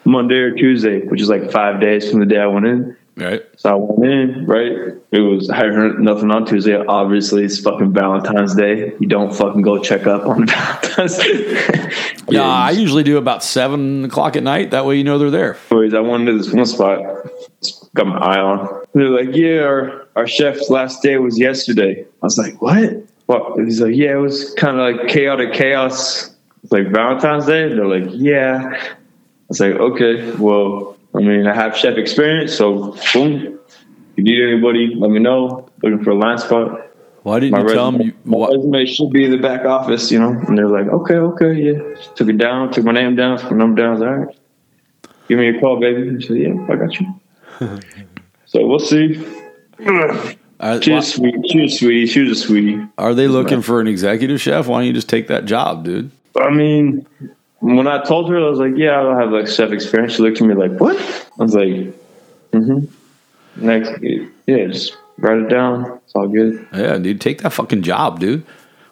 Monday 0.04 0.36
or 0.36 0.52
Tuesday," 0.52 1.02
which 1.08 1.22
is 1.22 1.30
like 1.30 1.50
five 1.52 1.80
days 1.80 2.10
from 2.12 2.20
the 2.20 2.26
day 2.26 2.38
I 2.40 2.48
went 2.48 2.66
in. 2.66 2.96
Right. 3.18 3.44
So 3.56 3.70
I 3.70 3.76
went 3.76 4.12
in, 4.12 4.46
right? 4.46 4.94
It 5.12 5.20
was 5.22 5.50
I 5.50 5.68
heard 5.68 6.00
nothing 6.02 6.32
on 6.32 6.46
Tuesday. 6.46 6.76
Obviously, 6.76 7.46
it's 7.46 7.60
fucking 7.60 7.94
Valentine's 7.94 8.56
Day. 8.56 8.94
You 9.00 9.08
don't 9.08 9.34
fucking 9.34 9.62
go 9.62 9.82
check 9.82 10.06
up 10.06 10.26
on 10.26 10.46
Valentine's. 10.48 11.18
Day. 11.18 11.92
Yeah, 12.28 12.44
I 12.44 12.72
usually 12.72 13.04
do 13.04 13.18
about 13.18 13.42
seven 13.44 14.04
o'clock 14.06 14.36
at 14.36 14.44
night. 14.44 14.72
That 14.72 14.86
way, 14.86 14.98
you 14.98 15.06
know 15.06 15.18
they're 15.18 15.32
there. 15.32 15.58
Anyways, 15.72 15.94
I 15.94 16.02
went 16.02 16.26
to 16.26 16.38
this 16.38 16.52
one 16.52 16.66
spot, 16.66 17.00
got 17.94 18.08
my 18.08 18.18
eye 18.18 18.40
on. 18.40 18.84
They're 18.94 19.10
like, 19.10 19.34
"Yeah, 19.34 19.62
our 19.62 20.08
our 20.18 20.28
chef's 20.28 20.70
last 20.70 21.02
day 21.02 21.18
was 21.18 21.40
yesterday." 21.40 22.02
I 22.02 22.26
was 22.26 22.38
like, 22.38 22.62
"What?" 22.62 23.02
Well, 23.28 23.56
he's 23.58 23.80
like, 23.80 23.96
"Yeah, 23.96 24.14
it 24.14 24.22
was 24.22 24.54
kind 24.56 24.78
of 24.78 24.98
like 25.00 25.08
chaotic 25.08 25.54
chaos, 25.54 26.36
It's 26.64 26.72
like 26.74 26.88
Valentine's 26.90 27.46
Day." 27.46 27.70
They're 27.70 27.88
like, 27.88 28.10
"Yeah." 28.12 28.72
I 28.74 29.48
was 29.48 29.60
like, 29.62 29.76
"Okay, 29.76 30.32
well, 30.32 30.95
I 31.16 31.20
mean, 31.22 31.48
I 31.48 31.54
have 31.54 31.76
chef 31.78 31.98
experience, 31.98 32.54
so 32.54 32.98
boom. 33.14 33.60
If 34.18 34.18
you 34.18 34.24
need 34.24 34.42
anybody, 34.42 34.94
let 34.96 35.10
me 35.12 35.20
know. 35.20 35.70
Looking 35.82 36.04
for 36.04 36.12
a 36.12 36.16
line 36.16 36.38
spot." 36.38 36.82
Why 37.26 37.40
didn't 37.40 37.54
My 37.54 37.62
you 37.64 37.74
tell 37.74 37.92
them? 37.92 37.96
resume, 38.02 38.06
You, 38.06 38.14
my 38.24 38.38
what, 38.38 38.52
resume 38.52 38.86
should 38.86 39.10
be 39.10 39.26
in 39.26 39.32
the 39.32 39.40
back 39.40 39.66
office, 39.66 40.12
you 40.12 40.20
know. 40.20 40.30
And 40.30 40.56
they're 40.56 40.70
like, 40.70 40.86
okay, 40.86 41.16
okay, 41.16 41.54
yeah. 41.54 41.96
Took 42.14 42.30
it 42.30 42.38
down, 42.38 42.72
took 42.72 42.86
my 42.86 42.92
name 42.92 43.16
down, 43.16 43.40
took 43.40 43.50
my 43.50 43.58
number 43.58 43.82
down. 43.82 43.88
I 43.88 43.92
was 43.94 44.00
like, 44.02 44.10
all 44.10 44.16
right, 44.18 44.38
give 45.28 45.40
me 45.40 45.48
a 45.48 45.60
call, 45.60 45.80
baby. 45.80 46.16
I 46.16 46.20
said, 46.20 46.38
yeah, 46.38 46.54
I 46.70 46.76
got 46.76 47.00
you. 47.00 48.20
so 48.46 48.68
we'll 48.68 48.78
see. 48.78 49.26
are, 50.60 50.80
She 50.84 50.92
was 50.92 51.16
sweet. 51.16 51.36
She 51.50 51.68
sweetie. 51.68 52.06
She 52.06 52.20
was 52.22 52.40
a 52.40 52.42
sweetie. 52.46 52.86
are 53.00 53.16
they 53.16 53.28
looking 53.28 53.64
for 53.64 53.82
an 53.82 53.88
executive 53.88 54.40
chef? 54.40 54.68
Why 54.68 54.82
don't 54.82 54.88
you 54.88 54.94
just 54.94 55.10
take 55.10 55.28
that 55.30 55.46
job, 55.46 55.84
dude? 55.84 56.12
I 56.40 56.52
mean, 56.52 57.08
when 57.60 57.88
I 57.88 58.04
told 58.04 58.30
her, 58.30 58.38
I 58.38 58.50
was 58.50 58.60
like, 58.60 58.74
yeah, 58.76 59.00
I 59.00 59.04
don't 59.04 59.20
have 59.20 59.32
like 59.32 59.48
chef 59.48 59.72
experience. 59.72 60.14
She 60.14 60.22
looked 60.22 60.42
at 60.42 60.48
me 60.48 60.54
like, 60.54 60.80
what? 60.80 60.98
I 61.40 61.44
was 61.44 61.56
like, 61.56 61.94
mm-hmm. 62.52 62.86
Next, 63.58 63.92
yeah, 64.02 64.68
just 64.68 64.98
write 65.18 65.38
it 65.38 65.48
down. 65.50 66.00
It's 66.04 66.14
all 66.14 66.28
good. 66.28 66.68
Yeah, 66.74 66.98
dude, 66.98 67.22
take 67.22 67.42
that 67.42 67.52
fucking 67.52 67.84
job, 67.84 68.20
dude. 68.20 68.46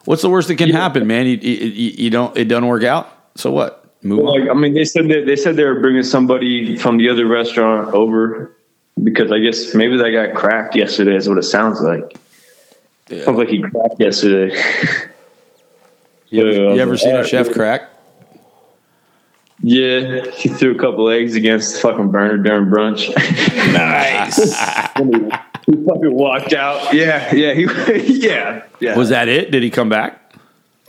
What's 0.06 0.22
the 0.22 0.30
worst 0.30 0.48
that 0.48 0.56
can 0.56 0.70
happen, 0.70 1.06
man? 1.06 1.28
You, 1.28 1.38
you, 1.38 1.92
you 1.98 2.10
don't 2.10 2.36
it 2.38 2.46
doesn't 2.46 2.68
work 2.68 2.84
out. 2.84 3.10
So 3.36 3.52
what? 3.52 3.86
Move 4.02 4.20
Well, 4.20 4.34
on. 4.34 4.42
like, 4.42 4.50
I 4.50 4.54
mean, 4.54 4.74
they 4.74 4.86
said 4.86 5.08
that 5.10 5.26
they 5.26 5.36
said 5.36 5.56
they 5.56 5.64
were 5.64 5.80
bringing 5.80 6.04
somebody 6.04 6.78
from 6.78 6.98
the 6.98 7.10
other 7.10 7.26
restaurant 7.26 7.94
over 7.94 8.56
because 9.02 9.32
I 9.32 9.40
guess 9.40 9.74
maybe 9.74 9.98
that 9.98 10.12
got 10.12 10.36
cracked 10.36 10.76
yesterday. 10.76 11.16
Is 11.16 11.28
what 11.28 11.38
it 11.38 11.44
sounds 11.44 11.82
like. 11.82 12.18
Sounds 13.10 13.38
like 13.38 13.50
he 13.50 13.62
cracked 13.62 14.00
yesterday. 14.00 14.58
You 16.30 16.42
ever, 16.48 16.74
you 16.74 16.82
ever 16.82 16.98
seen 16.98 17.16
a 17.16 17.24
chef 17.24 17.52
crack? 17.52 17.93
Yeah, 19.66 20.30
he 20.32 20.50
threw 20.50 20.76
a 20.76 20.78
couple 20.78 21.10
eggs 21.10 21.36
against 21.36 21.76
the 21.76 21.80
fucking 21.80 22.12
Burner 22.12 22.38
during 22.38 22.66
brunch. 22.66 23.08
nice. 23.74 24.36
he 25.66 25.86
fucking 25.86 26.14
walked 26.14 26.52
out. 26.52 26.94
Yeah, 26.94 27.34
yeah, 27.34 27.54
he, 27.54 27.64
yeah, 28.28 28.66
yeah. 28.82 28.98
Was 28.98 29.08
that 29.10 29.30
it? 29.30 29.52
Did 29.52 29.64
he 29.64 29.70
come 29.70 29.88
back? 29.88 30.20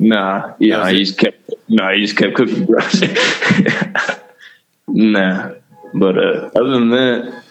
Nah, 0.01 0.55
yeah, 0.59 0.81
was 0.81 0.91
he 0.91 0.99
just 1.05 1.19
kept. 1.19 1.55
Nah, 1.69 1.93
he 1.93 2.01
just 2.01 2.17
kept 2.17 2.35
cooking 2.35 2.67
brunch. 2.67 4.21
nah, 4.89 5.53
but 5.95 6.19
uh, 6.19 6.51
other 6.57 6.71
than 6.71 6.91
that, 6.91 7.45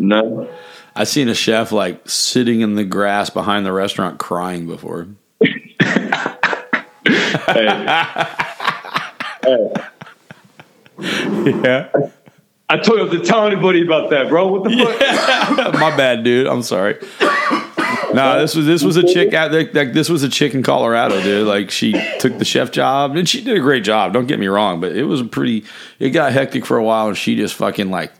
no. 0.00 0.48
I 0.96 1.04
seen 1.04 1.28
a 1.28 1.34
chef 1.34 1.70
like 1.70 2.08
sitting 2.08 2.62
in 2.62 2.74
the 2.74 2.84
grass 2.84 3.30
behind 3.30 3.64
the 3.64 3.70
restaurant 3.70 4.18
crying 4.18 4.66
before. 4.66 5.06
yeah. 11.62 11.88
I 12.70 12.76
told 12.76 12.98
you 12.98 13.04
not 13.06 13.12
to 13.12 13.24
tell 13.24 13.46
anybody 13.46 13.82
about 13.82 14.10
that, 14.10 14.28
bro. 14.28 14.48
What 14.48 14.64
the 14.64 14.70
fuck? 14.70 15.74
My 15.80 15.96
bad, 15.96 16.22
dude. 16.22 16.46
I'm 16.46 16.62
sorry. 16.62 16.98
No, 18.12 18.40
this 18.40 18.54
was 18.54 18.66
this 18.66 18.82
was 18.82 18.96
a 18.96 19.06
chick 19.06 19.34
out 19.34 19.52
like, 19.52 19.74
like 19.74 19.92
this 19.92 20.08
was 20.08 20.22
a 20.22 20.28
chick 20.28 20.54
in 20.54 20.62
Colorado, 20.62 21.22
dude. 21.22 21.46
Like 21.46 21.70
she 21.70 21.92
took 22.18 22.38
the 22.38 22.44
chef 22.44 22.70
job 22.70 23.16
and 23.16 23.28
she 23.28 23.42
did 23.42 23.56
a 23.56 23.60
great 23.60 23.84
job. 23.84 24.12
Don't 24.12 24.26
get 24.26 24.38
me 24.38 24.46
wrong, 24.46 24.80
but 24.80 24.92
it 24.92 25.04
was 25.04 25.20
a 25.20 25.24
pretty. 25.24 25.64
It 25.98 26.10
got 26.10 26.32
hectic 26.32 26.66
for 26.66 26.76
a 26.76 26.84
while, 26.84 27.08
and 27.08 27.16
she 27.16 27.36
just 27.36 27.54
fucking 27.54 27.90
like, 27.90 28.12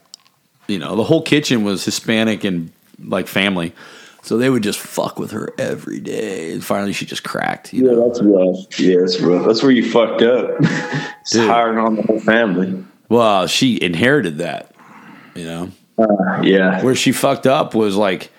you 0.67 0.79
know, 0.79 0.97
the 0.97 1.05
whole 1.05 1.23
kitchen 1.23 1.65
was 1.65 1.85
Hispanic 1.85 2.45
and 2.45 2.71
like 3.03 3.29
family, 3.29 3.73
so 4.29 4.37
they 4.37 4.51
would 4.51 4.63
just 4.63 4.79
fuck 4.79 5.19
with 5.19 5.31
her 5.31 5.55
every 5.57 6.01
day. 6.01 6.53
And 6.53 6.63
finally, 6.63 6.93
she 6.93 7.07
just 7.07 7.25
cracked. 7.25 7.73
You 7.73 7.85
know? 7.85 7.93
Yeah, 7.93 8.09
that's 8.09 8.21
rough. 8.23 8.79
Yeah, 8.79 8.97
that's 9.01 9.21
rough. 9.21 9.47
That's 9.47 9.63
where 9.63 9.73
you 9.73 9.91
fucked 9.91 10.21
up. 10.21 10.57
it's 10.61 11.35
hiring 11.35 11.79
on 11.79 11.97
the 11.97 12.03
whole 12.03 12.21
family. 12.21 12.85
Well, 13.09 13.47
she 13.47 13.81
inherited 13.81 14.37
that. 14.37 14.75
You 15.35 15.45
know, 15.47 15.71
uh, 15.99 16.43
Yeah. 16.43 16.85
where 16.85 16.95
she 16.95 17.11
fucked 17.11 17.47
up 17.47 17.75
was 17.75 17.97
like 17.97 18.31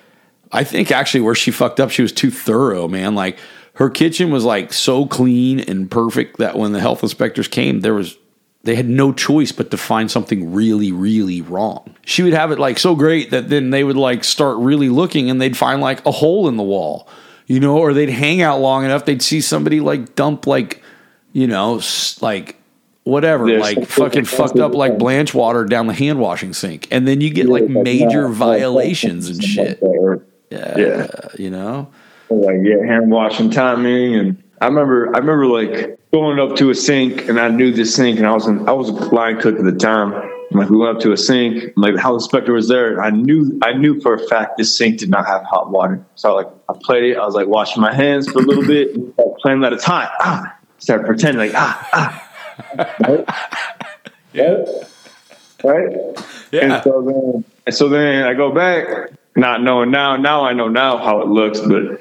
I 0.52 0.62
think 0.62 0.92
actually 0.92 1.22
where 1.22 1.34
she 1.34 1.50
fucked 1.50 1.80
up 1.80 1.90
she 1.90 2.02
was 2.02 2.12
too 2.12 2.30
thorough, 2.30 2.86
man. 2.86 3.16
Like 3.16 3.38
her 3.74 3.90
kitchen 3.90 4.30
was 4.30 4.44
like 4.44 4.72
so 4.72 5.06
clean 5.06 5.58
and 5.58 5.90
perfect 5.90 6.38
that 6.38 6.56
when 6.56 6.70
the 6.70 6.80
health 6.80 7.02
inspectors 7.02 7.48
came, 7.48 7.80
there 7.80 7.94
was 7.94 8.16
they 8.62 8.74
had 8.74 8.88
no 8.88 9.12
choice 9.12 9.52
but 9.52 9.70
to 9.70 9.76
find 9.76 10.10
something 10.10 10.52
really 10.52 10.92
really 10.92 11.40
wrong. 11.42 11.94
She 12.04 12.22
would 12.22 12.34
have 12.34 12.50
it 12.52 12.58
like 12.58 12.78
so 12.78 12.94
great 12.94 13.30
that 13.30 13.48
then 13.48 13.70
they 13.70 13.84
would 13.84 13.96
like 13.96 14.22
start 14.24 14.58
really 14.58 14.88
looking 14.88 15.30
and 15.30 15.40
they'd 15.40 15.56
find 15.56 15.80
like 15.80 16.04
a 16.06 16.10
hole 16.10 16.48
in 16.48 16.56
the 16.56 16.62
wall. 16.62 17.08
You 17.46 17.58
know, 17.58 17.78
or 17.78 17.92
they'd 17.94 18.10
hang 18.10 18.42
out 18.42 18.60
long 18.60 18.84
enough 18.84 19.04
they'd 19.04 19.22
see 19.22 19.40
somebody 19.40 19.80
like 19.80 20.14
dump 20.14 20.46
like 20.46 20.82
you 21.32 21.46
know, 21.46 21.78
s- 21.78 22.20
like 22.22 22.56
whatever, 23.04 23.48
Yeah, 23.48 23.58
like 23.60 23.86
fucking 23.86 24.24
fucked 24.26 24.58
up 24.58 24.74
like 24.74 24.98
blanch 24.98 25.32
water 25.32 25.64
down 25.64 25.86
the 25.86 25.94
hand 25.94 26.18
washing 26.20 26.52
sink. 26.52 26.86
And 26.90 27.06
then 27.08 27.20
you 27.20 27.30
get 27.30 27.46
like 27.46 27.68
major 27.68 28.28
violations 28.28 29.28
and 29.28 29.42
shit. 29.42 29.80
Yeah, 30.50 30.78
Yeah. 30.78 31.06
you 31.38 31.50
know. 31.50 31.88
like 32.30 32.56
yeah, 32.62 32.84
hand 32.84 33.10
washing 33.10 33.50
timing, 33.50 34.14
and 34.16 34.42
I 34.60 34.66
remember 34.66 35.06
I 35.14 35.18
remember 35.18 35.46
like 35.46 35.98
going 36.12 36.40
up 36.40 36.56
to 36.56 36.70
a 36.70 36.74
sink, 36.74 37.28
and 37.28 37.38
I 37.38 37.48
knew 37.48 37.72
this 37.72 37.94
sink, 37.94 38.18
and 38.18 38.26
I 38.26 38.32
was 38.32 38.46
in, 38.46 38.68
I 38.68 38.72
was 38.72 38.88
a 38.88 38.92
line 38.92 39.40
cook 39.40 39.58
at 39.58 39.64
the 39.64 39.72
time. 39.72 40.12
And, 40.12 40.30
Like 40.58 40.68
we 40.68 40.76
went 40.76 40.96
up 40.96 41.02
to 41.02 41.12
a 41.12 41.16
sink, 41.16 41.72
like 41.76 41.94
the 41.94 42.00
health 42.00 42.22
inspector 42.22 42.52
was 42.52 42.66
there. 42.68 43.00
I 43.00 43.10
knew 43.10 43.58
I 43.62 43.72
knew 43.72 44.00
for 44.00 44.14
a 44.14 44.18
fact 44.18 44.58
this 44.58 44.76
sink 44.76 44.98
did 44.98 45.08
not 45.08 45.26
have 45.26 45.44
hot 45.44 45.70
water. 45.70 46.04
So 46.16 46.34
like 46.34 46.48
I 46.68 46.74
played 46.82 47.04
it. 47.04 47.16
I 47.16 47.24
was 47.24 47.34
like 47.34 47.46
washing 47.46 47.80
my 47.80 47.94
hands 47.94 48.28
for 48.28 48.40
a 48.40 48.42
little 48.42 48.66
bit, 48.66 48.94
and 48.94 49.14
playing 49.38 49.60
that 49.60 49.72
at 49.72 49.78
a 49.78 49.82
time. 49.82 50.08
Ah, 50.18 50.56
started 50.78 51.06
pretending 51.06 51.38
like 51.38 51.54
ah 51.54 51.88
ah. 51.92 52.26
Right? 53.06 53.24
Yeah. 54.32 54.64
Right. 55.62 55.96
Yeah. 56.52 56.74
And 56.74 56.82
so 56.82 57.02
then, 57.02 57.44
and 57.66 57.74
so 57.74 57.88
then 57.88 58.24
I 58.24 58.34
go 58.34 58.52
back, 58.52 59.12
not 59.36 59.62
knowing 59.62 59.90
now. 59.90 60.16
Now 60.16 60.44
I 60.44 60.52
know 60.52 60.68
now 60.68 60.98
how 60.98 61.20
it 61.20 61.28
looks, 61.28 61.60
but 61.60 62.00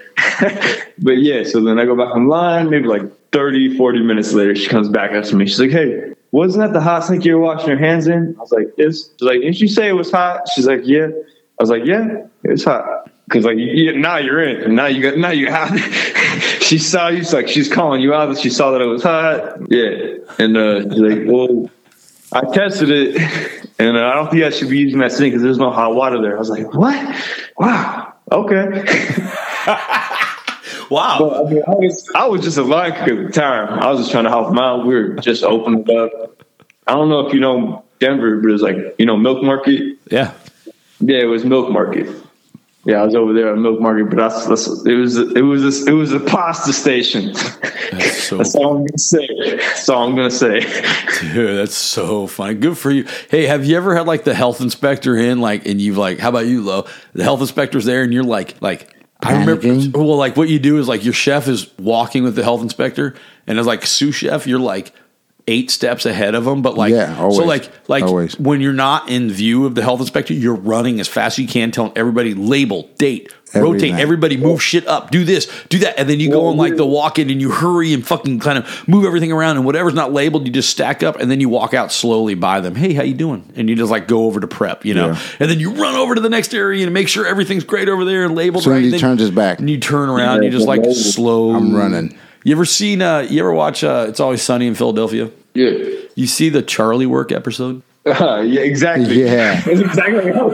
but 0.97 1.17
yeah. 1.19 1.43
So 1.43 1.63
then 1.63 1.77
I 1.77 1.85
go 1.85 1.95
back 1.95 2.15
online, 2.15 2.69
maybe 2.69 2.87
like 2.87 3.03
30, 3.31 3.77
40 3.77 3.99
minutes 4.01 4.33
later, 4.33 4.55
she 4.55 4.67
comes 4.67 4.89
back 4.89 5.11
up 5.11 5.23
to 5.25 5.35
me. 5.35 5.45
She's 5.45 5.59
like, 5.59 5.71
"Hey, 5.71 6.13
wasn't 6.31 6.65
that 6.65 6.73
the 6.73 6.81
hot 6.81 7.05
sink 7.05 7.25
you 7.25 7.37
were 7.37 7.43
washing 7.43 7.69
your 7.69 7.77
hands 7.77 8.07
in?" 8.07 8.35
I 8.37 8.41
was 8.41 8.51
like, 8.51 8.67
"Yes." 8.77 9.09
She's 9.17 9.21
like, 9.21 9.41
"Didn't 9.41 9.59
you 9.59 9.67
say 9.67 9.87
it 9.87 9.93
was 9.93 10.11
hot?" 10.11 10.47
She's 10.53 10.67
like, 10.67 10.81
"Yeah." 10.83 11.07
I 11.07 11.63
was 11.63 11.69
like, 11.69 11.85
"Yeah, 11.85 12.25
it's 12.43 12.63
hot." 12.63 13.09
Because 13.25 13.45
like 13.45 13.57
you, 13.57 13.95
now 13.97 14.17
you're 14.17 14.41
in, 14.41 14.63
and 14.63 14.75
now 14.75 14.87
you 14.87 15.03
got 15.03 15.17
now 15.17 15.29
you 15.29 15.47
have. 15.47 15.79
she 16.61 16.77
saw 16.79 17.09
you, 17.09 17.19
she's 17.19 17.33
like 17.33 17.47
she's 17.47 17.71
calling 17.71 18.01
you 18.01 18.13
out. 18.13 18.27
That 18.27 18.39
she 18.39 18.49
saw 18.49 18.71
that 18.71 18.81
it 18.81 18.85
was 18.85 19.03
hot. 19.03 19.59
Yeah, 19.69 20.17
and 20.39 20.57
uh, 20.57 20.81
she's 20.83 20.99
like, 20.99 21.23
"Well." 21.25 21.69
I 22.31 22.41
tested 22.53 22.91
it, 22.91 23.17
and 23.79 23.97
uh, 23.97 24.05
I 24.05 24.13
don't 24.13 24.29
think 24.29 24.43
I 24.43 24.51
should 24.51 24.69
be 24.69 24.77
using 24.77 24.99
that 24.99 25.11
sink 25.11 25.33
because 25.33 25.41
there's 25.41 25.57
no 25.57 25.71
hot 25.71 25.95
water 25.95 26.21
there. 26.21 26.35
I 26.35 26.39
was 26.39 26.51
like, 26.51 26.71
"What? 26.75 27.15
Wow, 27.57 28.13
okay." 28.31 28.85
Wow. 30.89 31.17
But, 31.19 31.45
I, 31.45 31.49
mean, 31.49 31.63
I 31.67 31.71
was 31.71 32.09
I 32.15 32.27
was 32.27 32.41
just 32.41 32.57
a 32.57 32.63
cook 32.63 32.73
at 32.73 33.05
the 33.05 33.31
time. 33.31 33.79
I 33.79 33.89
was 33.91 33.99
just 33.99 34.11
trying 34.11 34.23
to 34.23 34.29
help 34.29 34.47
them 34.47 34.59
out. 34.59 34.85
We 34.85 34.95
were 34.95 35.09
just 35.15 35.43
opening 35.43 35.89
up. 35.95 36.43
I 36.87 36.93
don't 36.93 37.09
know 37.09 37.27
if 37.27 37.33
you 37.33 37.39
know 37.39 37.83
Denver, 37.99 38.37
but 38.37 38.51
it's 38.51 38.63
like 38.63 38.95
you 38.97 39.05
know 39.05 39.17
Milk 39.17 39.43
Market. 39.43 39.97
Yeah. 40.11 40.33
Yeah, 40.99 41.19
it 41.19 41.25
was 41.25 41.45
Milk 41.45 41.71
Market. 41.71 42.13
Yeah, 42.85 43.01
I 43.01 43.05
was 43.05 43.13
over 43.13 43.33
there 43.33 43.51
at 43.51 43.57
Milk 43.57 43.79
Market, 43.79 44.05
but 44.05 44.17
that's, 44.17 44.47
that's 44.47 44.67
it 44.85 44.95
was 44.95 45.17
it 45.17 45.41
was 45.41 45.85
a, 45.85 45.89
it 45.89 45.93
was 45.93 46.13
a 46.13 46.19
pasta 46.19 46.73
station. 46.73 47.33
That's 47.91 48.23
so 48.23 48.37
That's 48.37 48.55
all 48.55 48.77
I'm 48.77 48.85
gonna 48.85 48.97
say. 48.97 49.27
That's 49.57 49.89
all 49.89 50.07
I'm 50.07 50.15
gonna 50.15 50.31
say. 50.31 50.61
dude, 51.33 51.57
that's 51.57 51.75
so 51.75 52.25
funny. 52.25 52.55
Good 52.55 52.77
for 52.77 52.89
you. 52.89 53.05
Hey, 53.29 53.47
have 53.47 53.65
you 53.65 53.75
ever 53.75 53.95
had 53.95 54.07
like 54.07 54.23
the 54.23 54.33
health 54.33 54.61
inspector 54.61 55.17
in 55.17 55.41
like 55.41 55.65
and 55.65 55.81
you've 55.81 55.97
like 55.97 56.19
how 56.19 56.29
about 56.29 56.47
you, 56.47 56.61
Lo? 56.61 56.85
The 57.13 57.23
health 57.23 57.41
inspector's 57.41 57.85
there 57.85 58.03
and 58.03 58.13
you're 58.13 58.23
like 58.23 58.61
like 58.61 58.95
I 59.21 59.39
remember 59.39 59.99
well 59.99 60.17
like 60.17 60.37
what 60.37 60.47
you 60.49 60.59
do 60.59 60.77
is 60.77 60.87
like 60.87 61.03
your 61.03 61.13
chef 61.13 61.47
is 61.47 61.69
walking 61.77 62.23
with 62.23 62.35
the 62.35 62.43
health 62.43 62.61
inspector 62.61 63.15
and 63.47 63.59
as 63.59 63.65
like 63.65 63.85
sous 63.85 64.15
chef, 64.15 64.47
you're 64.47 64.59
like 64.59 64.93
eight 65.49 65.71
steps 65.71 66.05
ahead 66.05 66.35
of 66.35 66.45
them, 66.45 66.61
but 66.61 66.75
like 66.77 66.93
Yeah, 66.93 67.17
always. 67.19 67.37
so 67.37 67.43
like 67.43 67.69
like 67.87 68.03
Always. 68.03 68.37
when 68.39 68.61
you're 68.61 68.71
not 68.73 69.09
in 69.09 69.29
view 69.31 69.65
of 69.65 69.73
the 69.75 69.81
health 69.81 69.99
inspector, 69.99 70.33
you're 70.33 70.53
running 70.55 70.99
as 70.99 71.07
fast 71.07 71.39
as 71.39 71.43
you 71.43 71.47
can, 71.49 71.71
telling 71.71 71.91
everybody 71.95 72.33
label, 72.35 72.87
date, 72.99 73.33
rotate, 73.55 73.65
Everything. 73.65 73.95
everybody 73.99 74.37
move 74.37 74.61
shit 74.61 74.87
up, 74.87 75.09
do 75.09 75.23
this, 75.25 75.47
do 75.69 75.79
that, 75.79 75.97
and 75.99 76.07
then 76.07 76.19
you 76.19 76.29
go 76.29 76.45
on 76.45 76.57
like 76.57 76.75
the 76.75 76.85
walk 76.85 77.17
in 77.17 77.31
and 77.31 77.41
you 77.41 77.49
hurry 77.49 77.93
and 77.95 78.05
fucking 78.05 78.39
kind 78.41 78.59
of 78.59 78.87
move 78.87 79.05
everything 79.05 79.31
around 79.31 79.57
and 79.57 79.65
whatever's 79.65 79.95
not 79.95 80.13
labeled, 80.13 80.45
you 80.45 80.53
just 80.53 80.69
stack 80.69 81.01
up 81.01 81.19
and 81.19 81.31
then 81.31 81.39
you 81.39 81.49
walk 81.49 81.73
out 81.73 81.91
slowly 81.91 82.35
by 82.35 82.59
them. 82.59 82.75
Hey, 82.75 82.93
how 82.93 83.01
you 83.01 83.15
doing? 83.15 83.51
And 83.55 83.67
you 83.67 83.75
just 83.75 83.89
like 83.89 84.07
go 84.07 84.25
over 84.25 84.39
to 84.39 84.47
prep, 84.47 84.85
you 84.85 84.93
know, 84.93 85.07
Yeah. 85.07 85.19
and 85.39 85.49
then 85.49 85.59
you 85.59 85.71
run 85.73 85.95
over 85.95 86.13
to 86.13 86.21
the 86.21 86.29
next 86.29 86.53
area 86.53 86.83
and 86.85 86.93
make 86.93 87.07
sure 87.07 87.25
everything's 87.25 87.63
great 87.63 87.89
over 87.89 88.05
there 88.05 88.23
and 88.25 88.35
labeled 88.35 88.63
Soon 88.65 88.73
right. 88.73 88.83
he 88.83 88.89
Then- 88.91 88.99
turns 88.99 89.21
his 89.21 89.31
back. 89.31 89.57
and 89.59 89.67
you 89.69 89.79
turn 89.79 90.09
around, 90.09 90.35
and 90.37 90.43
you 90.45 90.51
just 90.51 90.67
like 90.67 90.81
slow. 90.93 91.55
I'm 91.55 91.75
running. 91.75 92.15
You 92.43 92.53
ever 92.55 92.65
seen? 92.65 93.01
uh 93.01 93.25
You 93.29 93.39
ever 93.41 93.51
watch? 93.51 93.83
uh 93.83 94.05
It's 94.07 94.19
always 94.19 94.41
sunny 94.41 94.67
in 94.67 94.75
Philadelphia. 94.75 95.29
Yeah, 95.53 95.71
You 96.15 96.27
see 96.27 96.49
the 96.49 96.61
Charlie 96.61 97.05
work 97.05 97.31
episode? 97.31 97.81
uh, 98.05 98.41
yeah, 98.47 98.61
exactly. 98.61 99.23
Yeah. 99.23 99.59
That's 99.65 99.79
exactly 99.79 100.31
how. 100.31 100.49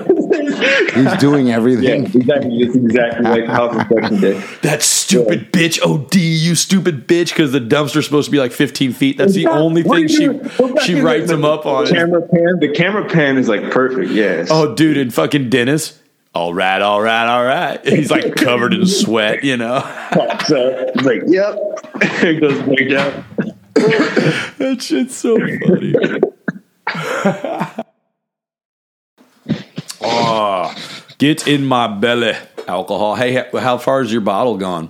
He's 0.93 1.17
doing 1.19 1.47
yeah, 1.47 1.55
everything. 1.55 2.05
exactly. 2.05 2.57
It's 2.59 2.75
exactly 2.75 3.23
like 3.25 3.45
health 3.45 3.75
inspection 3.75 4.21
day. 4.21 4.43
That 4.61 4.81
stupid 4.81 5.51
bitch, 5.51 5.79
OD, 5.85 6.15
you 6.15 6.55
stupid 6.55 7.07
bitch, 7.07 7.29
because 7.29 7.51
the 7.51 7.59
dumpster's 7.59 8.05
supposed 8.05 8.25
to 8.25 8.31
be 8.31 8.39
like 8.39 8.51
15 8.51 8.93
feet. 8.93 9.17
That's 9.17 9.33
the 9.33 9.47
only 9.47 9.83
thing 9.83 10.07
she 10.07 10.25
doing? 10.25 10.49
Go 10.57 10.73
back 10.73 10.83
she 10.83 10.99
writes 10.99 11.27
the- 11.27 11.35
him 11.35 11.45
up 11.45 11.65
on. 11.65 11.85
The 11.85 11.91
camera 11.91 12.21
pan. 12.21 12.59
The 12.59 12.69
camera 12.73 13.09
pan 13.09 13.37
is 13.37 13.47
like 13.47 13.71
perfect. 13.71 14.11
Yes. 14.11 14.47
Oh, 14.51 14.73
dude, 14.73 14.97
and 14.97 15.13
fucking 15.13 15.49
Dennis. 15.49 15.99
All 16.33 16.53
right, 16.53 16.81
all 16.81 17.01
right, 17.01 17.27
all 17.27 17.45
right. 17.45 17.87
He's 17.87 18.11
like 18.11 18.35
covered 18.35 18.73
in 18.73 18.85
sweat, 18.85 19.45
you 19.45 19.55
know. 19.55 19.79
so 20.45 20.91
it's 20.93 21.03
like, 21.03 21.21
yep. 21.27 21.57
it 22.21 22.41
goes 22.41 22.61
back 22.63 22.89
down. 22.89 23.25
That 24.57 24.81
shit's 24.81 25.15
so 25.15 25.35
funny. 25.37 25.93
oh, 30.01 30.75
get 31.17 31.47
in 31.47 31.65
my 31.65 31.87
belly. 31.87 32.33
Alcohol. 32.67 33.15
Hey, 33.15 33.33
how- 33.53 33.77
far 33.77 34.01
is 34.01 34.11
your 34.11 34.21
bottle 34.21 34.57
gone? 34.57 34.89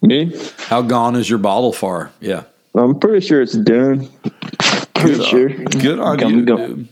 Me? 0.00 0.34
How 0.58 0.82
gone 0.82 1.14
is 1.14 1.30
your 1.30 1.38
bottle 1.38 1.72
far? 1.72 2.10
Yeah. 2.20 2.42
I'm 2.74 2.98
pretty 2.98 3.24
sure 3.24 3.40
it's 3.40 3.52
done. 3.52 4.08
Pretty 4.94 5.22
sure. 5.24 5.48
Good 5.48 6.00
on 6.00 6.22
I'm 6.24 6.30
you, 6.38 6.44
go- 6.44 6.56
dude. 6.56 6.88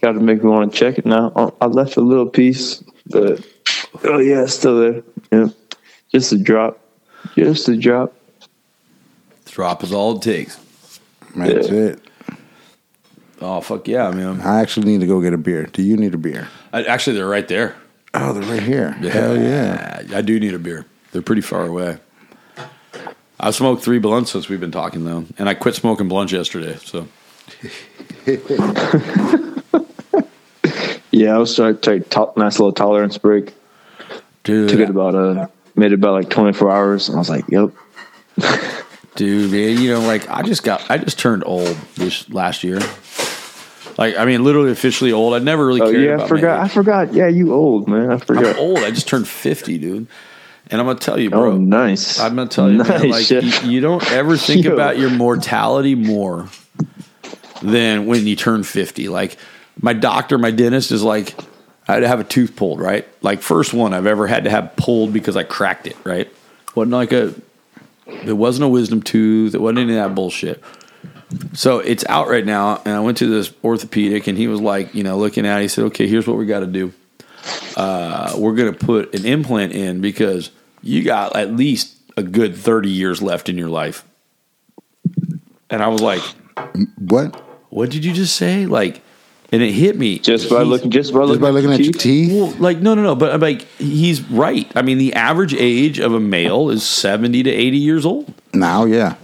Got 0.00 0.12
to 0.12 0.20
make 0.20 0.42
me 0.42 0.50
want 0.50 0.72
to 0.72 0.76
check 0.78 0.98
it 0.98 1.06
now. 1.06 1.54
I 1.60 1.66
left 1.66 1.96
a 1.96 2.00
little 2.00 2.28
piece, 2.28 2.82
but 3.06 3.46
oh 4.02 4.18
yeah, 4.18 4.42
it's 4.42 4.54
still 4.54 4.80
there. 4.80 5.02
Yeah, 5.30 5.48
just 6.10 6.32
a 6.32 6.38
drop. 6.38 6.80
Just 7.36 7.68
a 7.68 7.76
drop. 7.76 8.12
Drop 9.56 9.82
is 9.82 9.90
all 9.90 10.16
it 10.16 10.22
takes. 10.22 10.60
That's 11.34 11.68
it. 11.68 11.98
Oh, 13.40 13.62
fuck 13.62 13.88
yeah, 13.88 14.10
man. 14.10 14.42
I 14.42 14.60
actually 14.60 14.84
need 14.86 15.00
to 15.00 15.06
go 15.06 15.22
get 15.22 15.32
a 15.32 15.38
beer. 15.38 15.64
Do 15.64 15.82
you 15.82 15.96
need 15.96 16.12
a 16.12 16.18
beer? 16.18 16.48
I, 16.74 16.82
actually, 16.84 17.16
they're 17.16 17.26
right 17.26 17.48
there. 17.48 17.74
Oh, 18.12 18.34
they're 18.34 18.42
right 18.42 18.62
here. 18.62 18.90
Hell 18.90 19.34
yeah. 19.40 20.02
I 20.12 20.20
do 20.20 20.38
need 20.38 20.52
a 20.52 20.58
beer. 20.58 20.84
They're 21.12 21.22
pretty 21.22 21.40
far 21.40 21.64
away. 21.64 21.96
I've 23.40 23.54
smoked 23.54 23.82
three 23.82 23.98
blunts 23.98 24.30
since 24.30 24.50
we've 24.50 24.60
been 24.60 24.70
talking 24.72 25.06
though, 25.06 25.24
and 25.38 25.48
I 25.48 25.54
quit 25.54 25.74
smoking 25.74 26.06
blunts 26.08 26.34
yesterday. 26.34 26.76
So 26.84 27.08
Yeah, 31.12 31.34
I 31.34 31.38
was 31.38 31.56
trying 31.56 31.78
to 31.78 31.80
take 31.80 32.10
to- 32.10 32.32
nice 32.36 32.58
little 32.58 32.72
tolerance 32.74 33.16
break. 33.16 33.54
dude, 34.44 34.68
Took 34.68 34.80
it 34.80 34.90
about 34.90 35.14
uh 35.14 35.46
made 35.76 35.92
it 35.92 35.94
about 35.94 36.12
like 36.12 36.28
twenty 36.28 36.52
four 36.52 36.70
hours. 36.70 37.08
And 37.08 37.16
I 37.16 37.20
was 37.20 37.30
like, 37.30 37.44
yep. 37.48 37.70
dude, 39.16 39.50
man, 39.52 39.80
you 39.82 39.90
know, 39.90 40.00
like 40.00 40.28
I 40.28 40.42
just 40.42 40.62
got, 40.62 40.88
I 40.90 40.98
just 40.98 41.18
turned 41.18 41.42
old 41.46 41.76
this 41.96 42.28
last 42.30 42.62
year. 42.64 42.78
Like, 43.98 44.16
I 44.16 44.24
mean, 44.26 44.44
literally 44.44 44.70
officially 44.72 45.12
old. 45.12 45.34
I 45.34 45.38
never 45.38 45.66
really 45.66 45.80
Oh 45.80 45.90
cared 45.90 46.04
yeah, 46.18 46.24
I 46.24 46.28
forgot. 46.28 46.60
I 46.60 46.68
forgot. 46.68 47.14
Yeah, 47.14 47.28
you 47.28 47.52
old 47.54 47.88
man. 47.88 48.10
I 48.10 48.14
I'm 48.14 48.20
forgot. 48.20 48.56
old. 48.58 48.78
I 48.78 48.90
just 48.90 49.08
turned 49.08 49.26
fifty, 49.26 49.78
dude. 49.78 50.06
And 50.70 50.80
I'm 50.80 50.86
gonna 50.86 50.98
tell 50.98 51.18
you, 51.18 51.30
bro. 51.30 51.52
Oh, 51.52 51.56
nice. 51.58 52.18
I'm 52.20 52.36
gonna 52.36 52.48
tell 52.50 52.70
you, 52.70 52.78
man, 52.78 52.88
Nice, 52.88 53.10
like 53.10 53.24
Chef. 53.26 53.64
you, 53.64 53.70
you 53.70 53.80
don't 53.80 54.04
ever 54.12 54.36
think 54.36 54.64
Yo. 54.66 54.74
about 54.74 54.98
your 54.98 55.10
mortality 55.10 55.94
more 55.94 56.48
than 57.62 58.06
when 58.06 58.26
you 58.26 58.36
turn 58.36 58.62
50. 58.64 59.08
Like 59.08 59.38
my 59.80 59.92
doctor, 59.92 60.38
my 60.38 60.50
dentist 60.50 60.92
is 60.92 61.02
like, 61.02 61.34
I 61.88 61.94
had 61.94 62.00
to 62.00 62.08
have 62.08 62.20
a 62.20 62.24
tooth 62.24 62.56
pulled, 62.56 62.80
right? 62.80 63.06
Like 63.22 63.42
first 63.42 63.72
one 63.72 63.94
I've 63.94 64.06
ever 64.06 64.26
had 64.26 64.44
to 64.44 64.50
have 64.50 64.74
pulled 64.76 65.12
because 65.12 65.36
I 65.36 65.44
cracked 65.44 65.86
it, 65.86 65.96
right? 66.04 66.30
Wasn't 66.74 66.92
like 66.92 67.12
a, 67.12 67.32
it 68.06 68.32
wasn't 68.32 68.64
a 68.64 68.68
wisdom 68.68 69.02
tooth. 69.02 69.54
It 69.54 69.60
wasn't 69.60 69.80
any 69.80 69.96
of 69.96 70.08
that 70.08 70.14
bullshit. 70.14 70.62
So 71.54 71.80
it's 71.80 72.04
out 72.08 72.28
right 72.28 72.44
now, 72.44 72.80
and 72.84 72.94
I 72.94 73.00
went 73.00 73.18
to 73.18 73.26
this 73.26 73.52
orthopedic, 73.64 74.28
and 74.28 74.38
he 74.38 74.46
was 74.46 74.60
like, 74.60 74.94
you 74.94 75.02
know, 75.02 75.18
looking 75.18 75.44
at. 75.44 75.58
it, 75.58 75.62
He 75.62 75.68
said, 75.68 75.84
"Okay, 75.86 76.06
here's 76.06 76.26
what 76.26 76.36
we 76.36 76.46
got 76.46 76.60
to 76.60 76.66
do. 76.66 76.92
Uh, 77.76 78.34
we're 78.38 78.54
going 78.54 78.72
to 78.72 78.78
put 78.78 79.14
an 79.14 79.24
implant 79.24 79.72
in 79.72 80.00
because 80.00 80.50
you 80.82 81.02
got 81.02 81.34
at 81.34 81.52
least 81.52 81.96
a 82.16 82.22
good 82.22 82.56
30 82.56 82.88
years 82.90 83.20
left 83.20 83.48
in 83.48 83.58
your 83.58 83.68
life." 83.68 84.04
And 85.68 85.82
I 85.82 85.88
was 85.88 86.00
like, 86.00 86.22
What? 86.98 87.34
"What 87.70 87.90
did 87.90 88.04
you 88.04 88.12
just 88.12 88.36
say?" 88.36 88.66
Like, 88.66 89.02
and 89.52 89.62
it 89.62 89.72
hit 89.72 89.96
me 89.96 90.18
just 90.18 90.48
by 90.50 90.56
He's- 90.56 90.68
looking 90.68 90.90
just 90.90 91.12
by 91.12 91.20
Just 91.20 91.28
looking, 91.28 91.42
by 91.42 91.50
looking 91.50 91.72
at 91.72 91.80
your 91.80 91.92
teeth? 91.92 92.02
teeth? 92.02 92.32
Well, 92.32 92.54
like 92.58 92.78
no, 92.80 92.94
no, 92.94 93.02
no. 93.02 93.14
But 93.14 93.32
I'm 93.32 93.40
like, 93.40 93.62
he's 93.78 94.22
right. 94.30 94.70
I 94.74 94.82
mean, 94.82 94.98
the 94.98 95.14
average 95.14 95.54
age 95.54 95.98
of 96.00 96.12
a 96.14 96.20
male 96.20 96.70
is 96.70 96.82
70 96.82 97.42
to 97.44 97.50
80 97.50 97.76
years 97.78 98.04
old. 98.06 98.32
Now, 98.52 98.84
yeah. 98.84 99.14